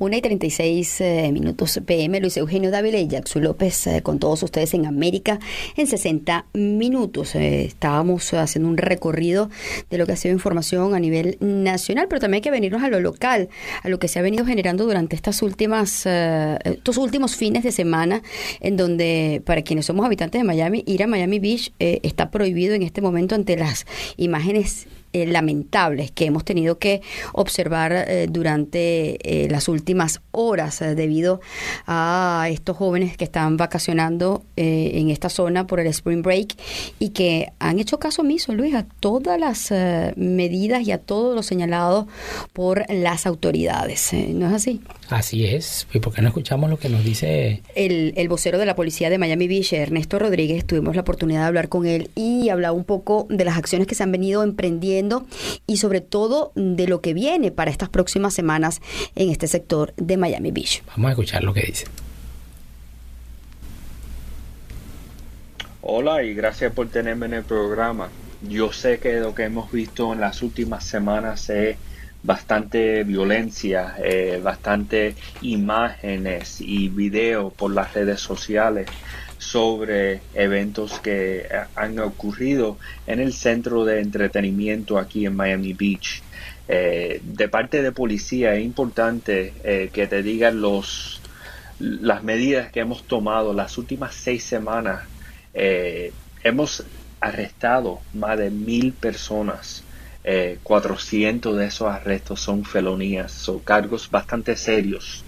[0.00, 4.42] 1 y 36 eh, minutos PM, Luis Eugenio Dávila y Jackson López eh, con todos
[4.42, 5.38] ustedes en América
[5.76, 7.34] en 60 minutos.
[7.34, 9.50] Eh, estábamos haciendo un recorrido
[9.90, 12.88] de lo que ha sido información a nivel nacional, pero también hay que venirnos a
[12.88, 13.50] lo local,
[13.82, 17.70] a lo que se ha venido generando durante estas últimas, eh, estos últimos fines de
[17.70, 18.22] semana,
[18.60, 22.82] en donde para quienes somos habitantes de Miami, ir a Miami Beach está prohibido en
[22.82, 23.84] este momento ante las
[24.16, 27.02] imágenes eh, lamentables que hemos tenido que
[27.32, 31.40] observar eh, durante eh, las últimas horas eh, debido
[31.86, 36.56] a estos jóvenes que están vacacionando eh, en esta zona por el Spring Break
[36.98, 39.72] y que han hecho caso omiso, Luis, a todas las
[40.16, 42.06] medidas y a todo lo señalado
[42.52, 44.12] por las autoridades.
[44.12, 44.80] ¿No es así?
[45.10, 45.88] Así es.
[45.92, 49.10] ¿Y por qué no escuchamos lo que nos dice El, el vocero de la policía
[49.10, 52.84] de Miami Beach, Ernesto Rodríguez, tuvimos la oportunidad de hablar con él y hablaba un
[52.84, 55.26] poco de las acciones que se han venido emprendiendo
[55.66, 58.80] y sobre todo de lo que viene para estas próximas semanas
[59.16, 60.84] en este sector de Miami Beach.
[60.90, 61.86] Vamos a escuchar lo que dice.
[65.82, 68.10] Hola y gracias por tenerme en el programa.
[68.48, 71.76] Yo sé que lo que hemos visto en las últimas semanas es
[72.22, 78.88] bastante violencia, eh, bastante imágenes y videos por las redes sociales
[79.40, 86.22] sobre eventos que eh, han ocurrido en el centro de entretenimiento aquí en Miami Beach.
[86.68, 91.20] Eh, de parte de policía es importante eh, que te digan los
[91.80, 95.00] las medidas que hemos tomado las últimas seis semanas.
[96.44, 96.84] Hemos
[97.20, 99.82] arrestado más de mil personas.
[100.22, 105.24] Eh, 400 de esos arrestos son felonías, son cargos bastante serios.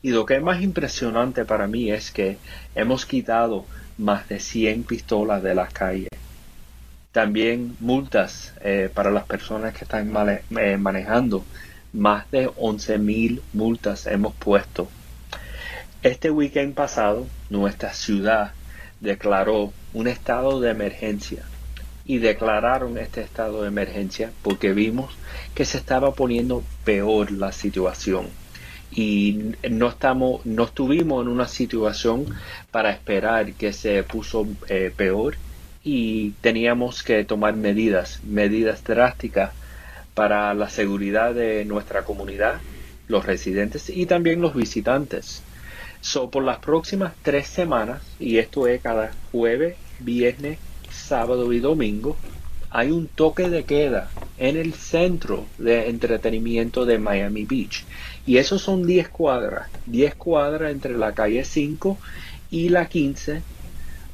[0.00, 2.38] Y lo que es más impresionante para mí es que
[2.74, 3.66] hemos quitado
[3.96, 6.08] más de 100 pistolas de las calles.
[7.10, 10.12] También multas eh, para las personas que están
[10.50, 11.44] eh, manejando.
[11.92, 14.88] Más de 11.000 multas hemos puesto.
[16.02, 18.52] Este weekend pasado, nuestra ciudad
[19.00, 21.42] declaró un estado de emergencia
[22.08, 25.14] y declararon este estado de emergencia porque vimos
[25.54, 28.26] que se estaba poniendo peor la situación.
[28.90, 32.34] Y no estamos no estuvimos en una situación
[32.70, 35.36] para esperar que se puso eh, peor
[35.84, 39.52] y teníamos que tomar medidas medidas drásticas
[40.14, 42.58] para la seguridad de nuestra comunidad
[43.06, 45.42] los residentes y también los visitantes.
[46.00, 50.58] So, por las próximas tres semanas, y esto es cada jueves, viernes,
[51.08, 52.16] sábado y domingo,
[52.70, 57.86] hay un toque de queda en el centro de entretenimiento de Miami Beach.
[58.26, 61.96] Y esos son 10 cuadras, 10 cuadras entre la calle 5
[62.50, 63.40] y la 15,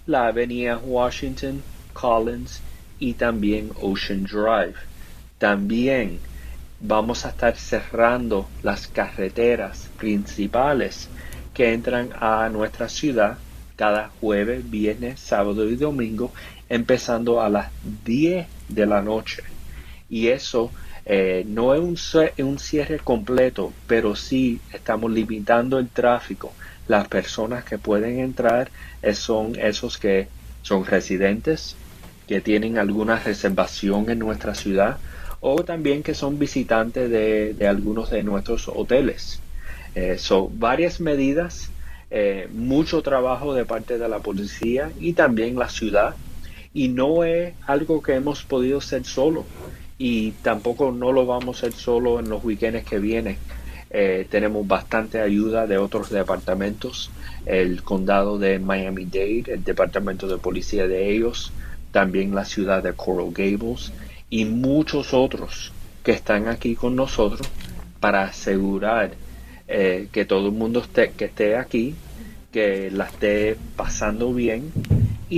[0.07, 2.61] la avenida Washington, Collins
[3.01, 4.77] y también Ocean Drive.
[5.39, 6.21] También
[6.81, 11.09] vamos a estar cerrando las carreteras principales
[11.53, 13.39] que entran a nuestra ciudad
[13.77, 16.33] cada jueves, viernes, sábado y domingo,
[16.69, 17.71] empezando a las
[18.05, 19.43] 10 de la noche.
[20.09, 20.71] Y eso
[21.07, 26.53] eh, no es un, un cierre completo, pero sí estamos limitando el tráfico.
[26.89, 28.71] Las personas que pueden entrar
[29.15, 30.29] son esos que
[30.63, 31.77] son residentes,
[32.27, 34.99] que tienen alguna reservación en nuestra ciudad
[35.47, 39.41] o también que son visitantes de, algunos de nuestros hoteles.
[39.95, 41.69] Eh, son varias medidas,
[42.11, 46.15] eh, mucho trabajo de parte de la policía y también la ciudad.
[46.75, 49.45] Y no es algo que hemos podido hacer solo
[49.97, 53.39] y tampoco no lo vamos a hacer solo en los weekends que vienen.
[53.91, 57.11] Eh, tenemos bastante ayuda de otros departamentos,
[57.47, 61.53] el condado de Miami-Dade, el departamento de policía de ellos,
[61.93, 63.93] también la ciudad de Coral Gables
[64.29, 65.73] y muchos otros
[66.03, 67.49] que están aquí con nosotros
[68.01, 69.13] para asegurar
[69.69, 71.95] eh, que todo el mundo esté, que esté aquí,
[72.53, 74.73] que la esté pasando bien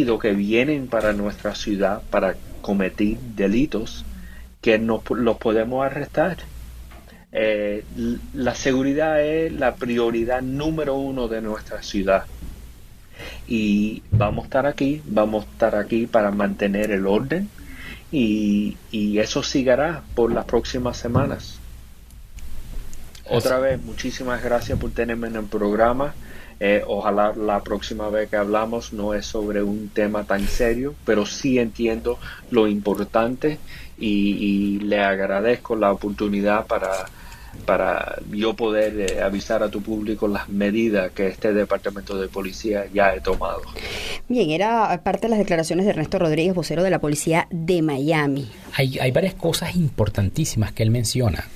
[0.02, 4.04] y que vienen para nuestra ciudad para cometer delitos
[4.60, 6.38] que no los podemos arrestar.
[7.32, 7.84] Eh,
[8.34, 12.24] la seguridad es la prioridad número uno de nuestra ciudad
[13.48, 17.48] y vamos a estar aquí, vamos a estar aquí para mantener el orden
[18.12, 18.76] y,
[19.18, 21.58] eso seguirá por las próximas semanas.
[23.28, 26.14] Otra vez, muchísimas gracias por tenerme en el programa.
[26.58, 31.26] Eh, ojalá la próxima vez que hablamos no es sobre un tema tan serio, pero
[31.26, 32.18] sí entiendo
[32.50, 33.58] lo importante
[33.98, 37.06] y le agradezco la oportunidad para
[37.64, 42.86] para yo poder eh, avisar a tu público las medidas que este departamento de policía
[42.92, 43.62] ya ha tomado.
[44.28, 48.50] Bien, era parte de las declaraciones de Ernesto Rodríguez, vocero de la policía de Miami.
[48.74, 51.46] Hay, hay varias cosas importantísimas que él menciona.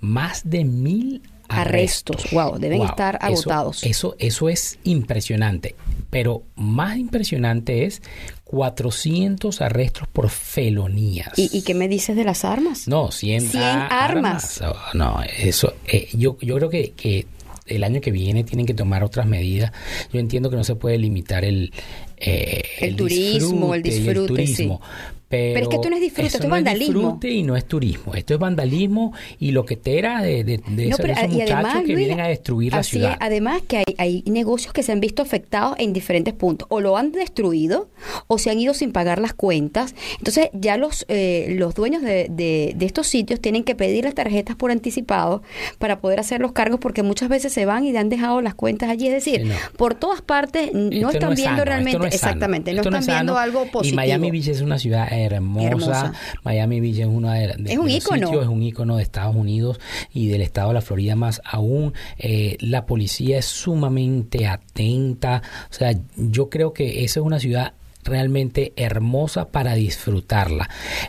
[0.00, 1.22] Más de mil
[1.52, 2.30] arrestos.
[2.32, 3.84] Wow, deben estar agotados.
[3.84, 5.74] Eso, eso, es impresionante.
[6.10, 8.02] Pero más impresionante es
[8.44, 11.32] 400 arrestos por felonías.
[11.36, 12.86] ¿Y, qué me dices de las armas?
[12.86, 14.60] No, 100, 100 armas.
[14.62, 17.26] Oh, no, eso, eh, yo, yo creo que, que
[17.66, 19.72] el año que viene tienen que tomar otras medidas.
[20.12, 21.72] Yo entiendo que no se puede limitar el,
[22.16, 24.80] eh, el, turismo, el disfrute, turismo,
[25.32, 27.00] pero, es que esto no es disfrute, esto es vandalismo.
[27.00, 28.14] disfrute y no es turismo.
[28.14, 32.26] Esto es vandalismo y lo que te era de, de, esos, muchachos que vienen a
[32.26, 33.16] destruir la ciudad.
[33.18, 36.68] además que hay, hay negocios que se han visto afectados en diferentes puntos.
[36.70, 37.88] O lo han destruido
[38.26, 39.94] o se han ido sin pagar las cuentas.
[40.18, 44.56] Entonces ya los, eh, los dueños de, de, estos sitios tienen que pedir las tarjetas
[44.56, 45.42] por anticipado
[45.78, 48.90] para poder hacer los cargos porque muchas veces se van y han dejado las cuentas
[48.90, 49.06] allí.
[49.06, 53.94] Es decir, por todas partes no están viendo realmente, exactamente, no están viendo algo positivo.
[53.94, 56.12] Y Miami Beach es una ciudad hermosa.
[56.44, 59.80] Miami Beach es una de, de, es un es un ícono de Estados Unidos
[60.12, 61.94] y del estado de la Florida más aún.
[62.18, 65.42] Eh, la policía es sumamente atenta.
[65.70, 67.74] O sea, yo creo que esa es una ciudad
[68.04, 70.68] realmente hermosa para disfrutarla.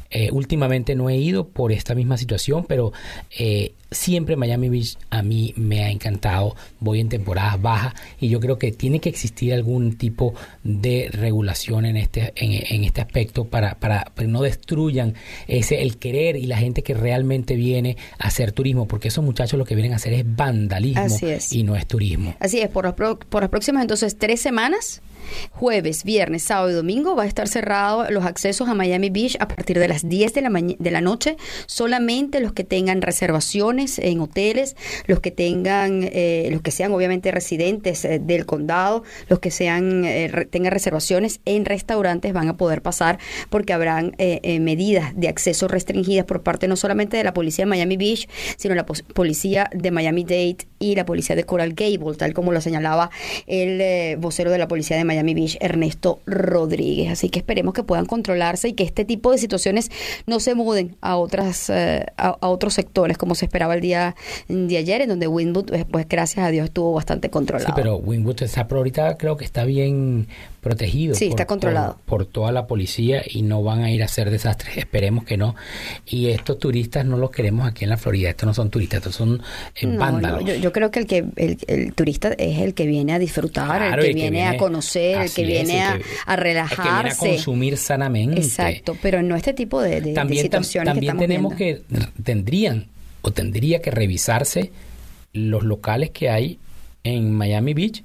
[0.09, 2.93] Eh, últimamente no he ido por esta misma situación, pero
[3.37, 6.55] eh, siempre Miami Beach a mí me ha encantado.
[6.79, 10.33] Voy en temporadas bajas y yo creo que tiene que existir algún tipo
[10.63, 15.15] de regulación en este, en, este aspecto para, para que no destruyan
[15.47, 19.57] ese el querer y la gente que realmente viene a hacer turismo, porque esos muchachos
[19.57, 21.17] lo que vienen a hacer es vandalismo
[21.51, 22.35] y no es turismo.
[22.39, 25.01] Así es, por, por las próximas entonces tres semanas
[25.63, 29.47] Jueves, viernes, sábado y domingo va a estar cerrado los accesos a Miami Beach a
[29.47, 31.37] partir de las 10 de la, de la noche.
[31.67, 34.75] Solamente los que tengan reservaciones en hoteles,
[35.07, 40.03] los que tengan, eh, los que sean obviamente residentes eh, del condado, los que sean
[40.03, 43.17] eh, tengan reservaciones en restaurantes van a poder pasar
[43.49, 47.95] porque habrán medidas de acceso restringidas por parte no solamente de la policía de Miami
[47.95, 52.51] Beach, sino la policía de Miami Dade y la policía de Coral Gable, tal como
[52.51, 53.11] lo señalaba
[53.47, 57.11] el vocero de la policía de Miami Miami Ernesto Rodríguez.
[57.11, 59.91] Así que esperemos que puedan controlarse y que este tipo de situaciones
[60.25, 64.15] no se muden a otras eh, a, otros sectores como se esperaba el día
[64.47, 67.67] de ayer, en donde Winwood, pues, pues gracias a Dios, estuvo bastante controlado.
[67.67, 70.27] Sí, pero Winwood está, ahorita creo que está bien
[70.63, 71.13] protegido.
[71.13, 71.99] Sí, está controlado.
[72.05, 74.77] Por, toda la policía y no van a ir a hacer desastres.
[74.77, 75.55] Esperemos que no.
[76.07, 78.29] Y estos turistas no los queremos aquí en la Florida.
[78.29, 79.43] Estos no son turistas, estos son
[79.75, 80.43] eh, vándalos.
[80.59, 84.13] yo, creo que el que el, turista es el que viene a disfrutar, el, que
[84.13, 86.81] viene, a conocer, el que viene a, relajarse.
[86.81, 88.41] El que viene a consumir sanamente.
[88.41, 91.81] Exacto, pero no este tipo de, de, también, situaciones También tenemos que,
[92.23, 92.87] tendrían
[93.21, 94.71] o tendría que revisarse
[95.33, 96.59] los locales que hay
[97.03, 98.03] en Miami Beach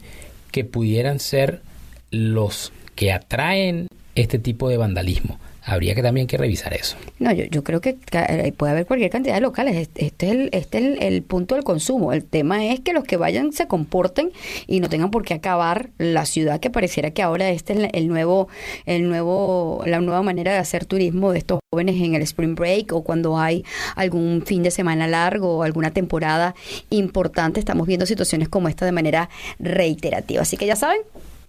[0.51, 1.63] que pudieran ser
[2.11, 5.39] los que atraen este tipo de vandalismo.
[5.63, 6.97] habría que también que revisar eso.
[7.19, 9.77] No, yo, yo creo que eh, puede haber cualquier cantidad de locales.
[9.95, 12.15] Este, es, el, este es el, punto del consumo.
[12.15, 14.33] El tema es que los que vayan se comporten
[14.67, 18.09] y no tengan por qué acabar la ciudad que pareciera que ahora este es el
[18.09, 18.49] nuevo,
[18.87, 22.95] el nuevo, la nueva manera de hacer turismo de estos jóvenes en el spring break
[22.95, 23.63] o cuando hay
[23.95, 26.55] algún fin de semana largo o alguna temporada
[26.89, 27.61] importante.
[27.61, 29.29] Estamos viendo situaciones como esta de manera
[29.59, 30.41] reiterativa.
[30.41, 31.03] Así que ya saben,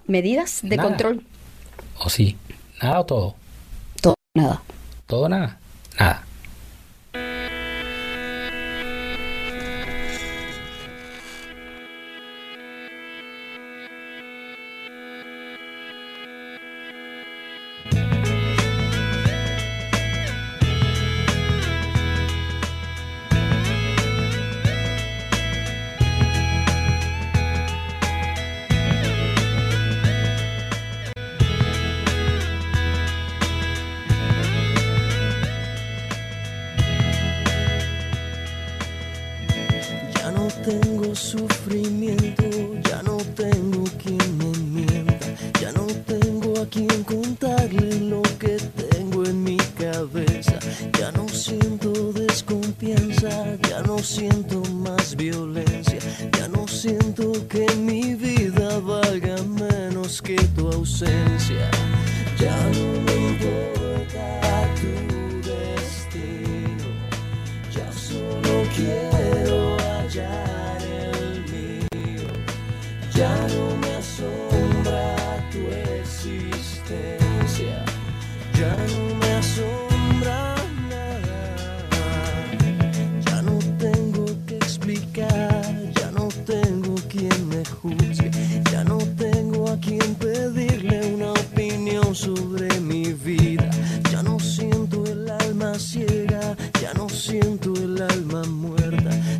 [0.09, 1.23] medidas de control.
[1.99, 2.37] ¿O sí?
[2.81, 3.35] ¿Nada o todo?
[4.01, 4.61] Todo, nada.
[5.05, 5.59] ¿Todo nada?
[5.99, 6.23] Nada.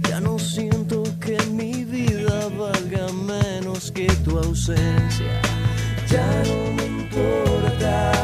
[0.08, 5.42] Ya no siento que mi vida valga menos que tu ausencia.
[6.10, 8.19] Ya no me importa.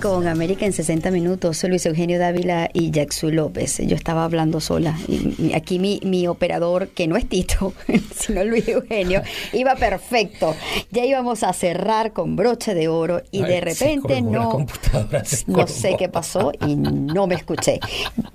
[0.00, 3.78] Con América en 60 minutos, soy Luis Eugenio Dávila y Jackson López.
[3.78, 4.96] Yo estaba hablando sola.
[5.06, 7.74] Y aquí mi, mi operador, que no es Tito,
[8.14, 9.22] sino Luis Eugenio,
[9.52, 10.56] iba perfecto.
[10.90, 14.66] Ya íbamos a cerrar con broche de oro y de repente no,
[15.46, 17.80] no sé qué pasó y no me escuché.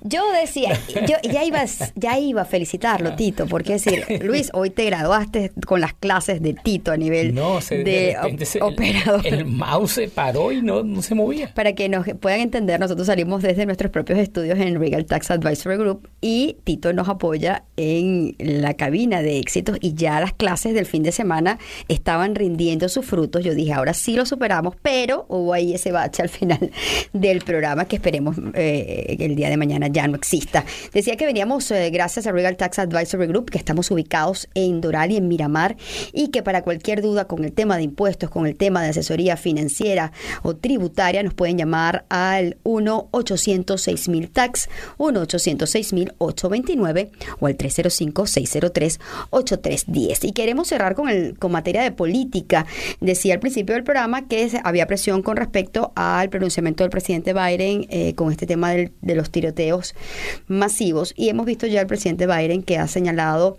[0.02, 1.64] Yo decía, yo ya iba,
[1.96, 6.54] ya iba a felicitarlo, Tito, porque decir, Luis, hoy te graduaste con las clases de
[6.54, 8.16] Tito a nivel de,
[8.60, 9.26] operador.
[9.26, 11.52] El, mouse se paró y no, no se movía.
[11.56, 15.78] Para que nos puedan entender, nosotros salimos desde nuestros propios estudios en Regal Tax Advisory
[15.78, 20.84] Group y Tito nos apoya en la cabina de éxitos y ya las clases del
[20.84, 23.42] fin de semana estaban rindiendo sus frutos.
[23.42, 26.70] Yo dije, ahora sí lo superamos, pero hubo ahí ese bache al final
[27.14, 30.62] del programa que esperemos eh, el día de mañana ya no exista.
[30.92, 35.10] Decía que veníamos eh, gracias a Regal Tax Advisory Group, que estamos ubicados en Doral
[35.10, 35.78] y en Miramar,
[36.12, 39.38] y que para cualquier duda con el tema de impuestos, con el tema de asesoría
[39.38, 44.68] financiera o tributaria, nos pueden llamar al 1-800-6000-TAX,
[44.98, 50.24] 1-800-6000-829 o al 305-603-8310.
[50.24, 52.66] Y queremos cerrar con, el, con materia de política.
[53.00, 57.86] Decía al principio del programa que había presión con respecto al pronunciamiento del presidente Biden
[57.90, 59.94] eh, con este tema de los tiroteos
[60.48, 63.56] masivos y hemos visto ya al presidente Biden que ha señalado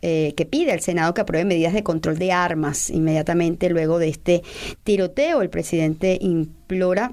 [0.00, 4.08] eh, que pide al Senado que apruebe medidas de control de armas inmediatamente luego de
[4.08, 4.42] este
[4.84, 5.42] tiroteo.
[5.42, 7.12] El presidente implora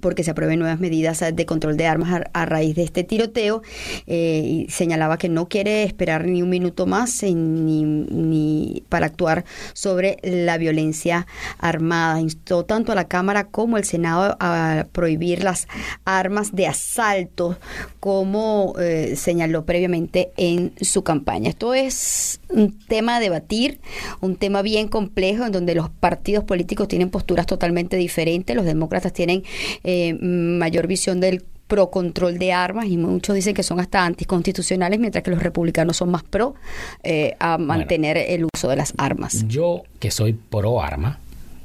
[0.00, 3.62] porque se aprueben nuevas medidas de control de armas a, raíz de este tiroteo.
[4.06, 9.44] Eh, y señalaba que no quiere esperar ni un minuto más ni, ni, para actuar
[9.72, 11.26] sobre la violencia
[11.58, 12.20] armada.
[12.20, 15.68] Instó tanto a la Cámara como al Senado a prohibir las
[16.04, 17.58] armas de asalto,
[18.00, 21.50] como eh, señaló previamente en su campaña.
[21.50, 23.80] Esto es un tema a debatir,
[24.20, 28.54] un tema bien complejo en donde los partidos políticos tienen posturas totalmente diferentes.
[28.54, 29.42] Los demócratas tienen
[29.84, 35.00] eh, mayor visión del pro control de armas y muchos dicen que son hasta anticonstitucionales,
[35.00, 36.54] mientras que los republicanos son más pro
[37.02, 39.44] eh, a mantener el uso de las armas.
[39.48, 41.18] Yo que soy pro arma,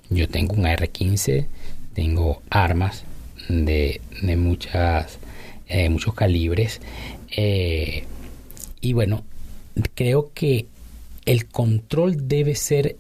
[0.10, 1.46] yo tengo un AR-15,
[1.94, 3.04] tengo armas
[3.48, 5.20] de, de muchas,
[5.68, 6.82] eh, muchos calibres
[8.82, 9.24] y bueno,
[9.96, 10.68] creo que
[11.26, 12.98] el control debe ser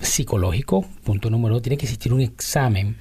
[0.00, 2.96] psicológico, punto número uno, tiene que existir un examen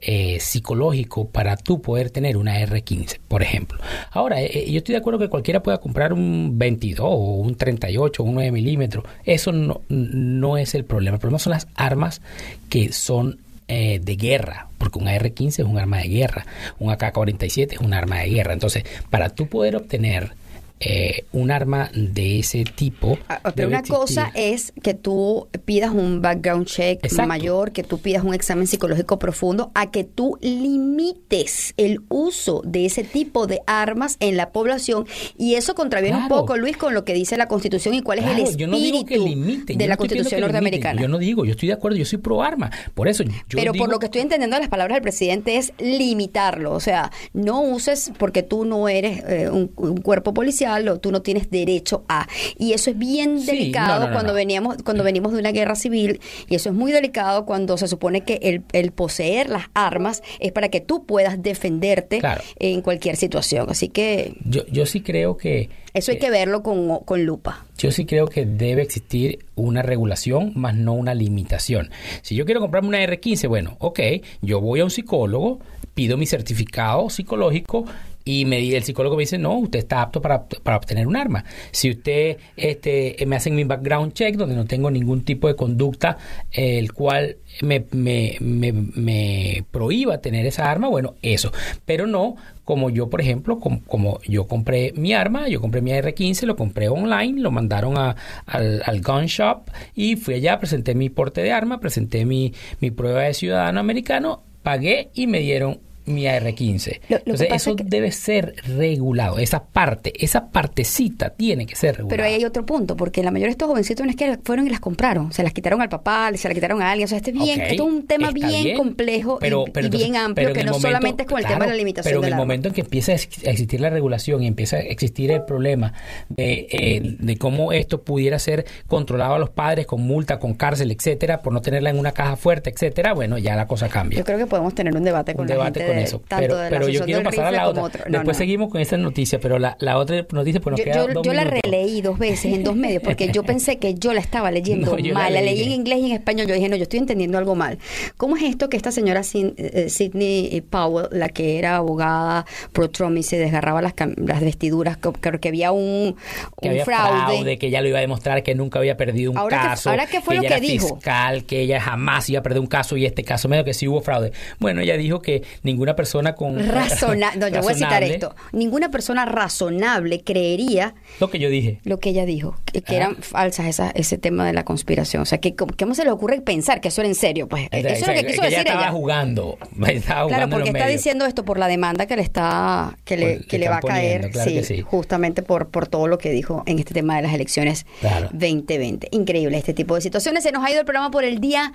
[0.00, 3.80] eh, psicológico para tú poder tener una R15, por ejemplo.
[4.12, 7.56] Ahora, eh, eh, yo estoy de acuerdo que cualquiera pueda comprar un 22 o un
[7.56, 9.04] 38 o un 9 milímetros.
[9.24, 11.16] Eso no, no es el problema.
[11.16, 12.22] El problema son las armas
[12.68, 16.46] que son de guerra, porque un AR-15 es un arma de guerra,
[16.78, 18.54] un AK-47 es un arma de guerra.
[18.54, 20.32] Entonces, para tú poder obtener
[20.80, 23.18] eh, un arma de ese tipo.
[23.28, 28.22] Ah, pero una cosa es que tú pidas un background check mayor, que tú pidas
[28.22, 34.16] un examen psicológico profundo, a que tú limites el uso de ese tipo de armas
[34.20, 35.06] en la población.
[35.36, 38.26] Y eso contraviene un poco, Luis, con lo que dice la Constitución y cuál es
[38.26, 39.24] el espíritu
[39.66, 41.02] de la Constitución norteamericana.
[41.02, 42.70] Yo no digo, yo estoy de acuerdo, yo soy pro arma.
[42.94, 46.72] Por eso Pero por lo que estoy entendiendo de las palabras del presidente es limitarlo.
[46.72, 49.66] O sea, no uses porque tú no eres eh, un
[49.98, 52.26] cuerpo policial o tú no tienes derecho a.
[52.58, 56.68] Y eso es bien delicado cuando veníamos cuando venimos de una guerra civil y eso
[56.70, 60.80] es muy delicado cuando se supone que el, el poseer las armas es para que
[60.80, 62.20] tú puedas defenderte
[62.58, 63.70] en cualquier situación.
[63.70, 67.64] Así que yo, yo sí creo que eso hay que verlo con, con lupa.
[67.78, 71.90] Yo sí creo que debe existir una regulación, más no una limitación.
[72.22, 74.00] Si yo quiero comprarme una R15, bueno, ok,
[74.42, 75.60] yo voy a un psicólogo,
[75.94, 77.84] pido mi certificado psicológico
[78.28, 81.46] y me, el psicólogo me dice, no, usted está apto para, para, obtener un arma.
[81.70, 86.18] Si usted este, me hacen mi background check, donde no tengo ningún tipo de conducta,
[86.52, 91.52] el cual me, me, me, me, prohíba tener esa arma, bueno, eso.
[91.86, 96.42] Pero no como yo, por ejemplo, como, yo compré mi arma, yo compré mi AR-15,
[96.42, 98.14] lo compré online, lo mandaron a,
[98.44, 102.90] al, al, gun shop y fui allá, presenté mi porte de arma, presenté mi, mi
[102.90, 107.00] prueba de ciudadano americano, pagué y me dieron mi AR-15.
[107.08, 109.38] Entonces, eso debe ser regulado.
[109.38, 112.16] Esa parte, esa partecita tiene que ser regulada.
[112.16, 114.66] Pero ahí hay otro punto, porque la mayoría de estos jovencitos no es que fueron
[114.66, 115.32] y las compraron.
[115.32, 117.06] Se las quitaron al papá, se las quitaron a alguien.
[117.06, 120.74] O sea, este es bien, es un tema bien, complejo y, bien amplio, que no
[120.74, 123.12] solamente es con el tema de la limitación Pero en el momento en que empieza
[123.12, 125.92] a existir la regulación y empieza a existir el problema
[126.28, 130.90] de, eh, de cómo esto pudiera ser controlado a los padres con multa, con cárcel,
[130.90, 134.18] etcétera, por no tenerla en una caja fuerte, etcétera, bueno, ya la cosa cambia.
[134.18, 136.22] Yo creo que podemos tener un debate con la gente eso.
[136.28, 138.04] pero, yo quiero pasar a la otra.
[138.08, 141.22] Después seguimos con esta noticia, pero la, la otra noticia pues nos yo, queda yo,
[141.22, 144.50] yo la releí dos veces en dos medios porque yo pensé que yo la estaba
[144.50, 145.32] leyendo mal.
[145.32, 146.46] La, leí en inglés y en español.
[146.46, 147.78] Yo dije, no, yo estoy entendiendo algo mal.
[148.16, 153.16] ¿Cómo es esto que esta señora eh, Sidney Powell, la que era abogada pro Trump
[153.16, 156.16] y se desgarraba las, las vestiduras, creo que había un,
[156.56, 157.58] un fraude.
[157.58, 159.90] Que ella lo iba a demostrar que nunca había perdido un caso.
[159.90, 160.96] ahora, ¿qué fue lo que era dijo?
[160.96, 163.88] fiscal, que ella jamás iba a perder un caso y este caso medio que sí
[163.88, 164.32] hubo fraude.
[164.58, 166.58] Bueno, ella dijo que ninguna persona con...
[166.68, 168.34] Razonable, no, yo voy a citar esto.
[168.52, 170.94] Ninguna persona razonable creería...
[171.20, 171.80] Lo que yo dije.
[171.84, 175.22] Lo que ella dijo, que, eran falsas esa, ese tema de la conspiración.
[175.22, 177.48] O sea, que ¿cómo se le ocurre pensar que eso era en serio?
[177.48, 178.90] Pues eso es lo que quiso decir ella.
[178.90, 180.28] Jugando, estaba jugando.
[180.28, 183.68] Claro, porque está diciendo esto por la demanda que le está que le, que le
[183.68, 184.30] va a caer,
[184.64, 187.86] sí, justamente por, por todo lo que dijo en este tema de las elecciones
[188.32, 189.08] 2020.
[189.10, 190.42] Increíble este tipo de situaciones.
[190.42, 191.72] Se nos ha ido el programa por el día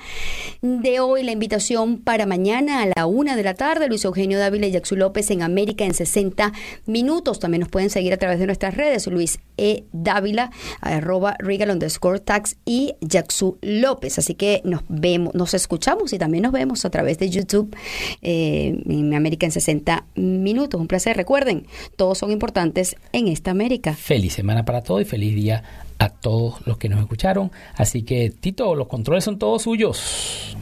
[0.61, 1.23] de hoy.
[1.23, 3.87] La invitación para mañana a la una de la tarde.
[3.87, 6.53] Luis Eugenio Dávila y Jackson López en América en 60
[6.85, 7.39] minutos.
[7.39, 9.83] También nos pueden seguir a través de nuestras redes, Luis E.
[9.91, 10.51] Dávila,
[10.81, 14.19] arroba regal underscore tax y Jackson López.
[14.19, 17.75] Así que nos vemos, nos escuchamos y también nos vemos a través de YouTube
[18.21, 20.79] eh, en América en 60 minutos.
[20.79, 21.15] Un placer.
[21.15, 23.93] Recuerden, todos son importantes en esta América.
[23.93, 25.63] Feliz semana para todos y feliz día
[26.03, 27.51] a todos los que nos escucharon.
[27.75, 30.55] Así que, Tito, los controles son todos suyos.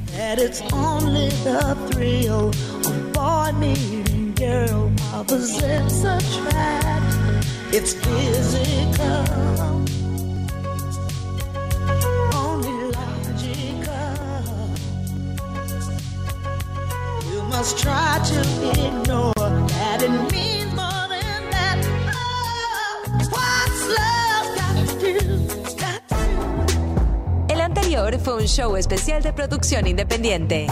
[28.24, 30.68] fue un show especial de producción independiente.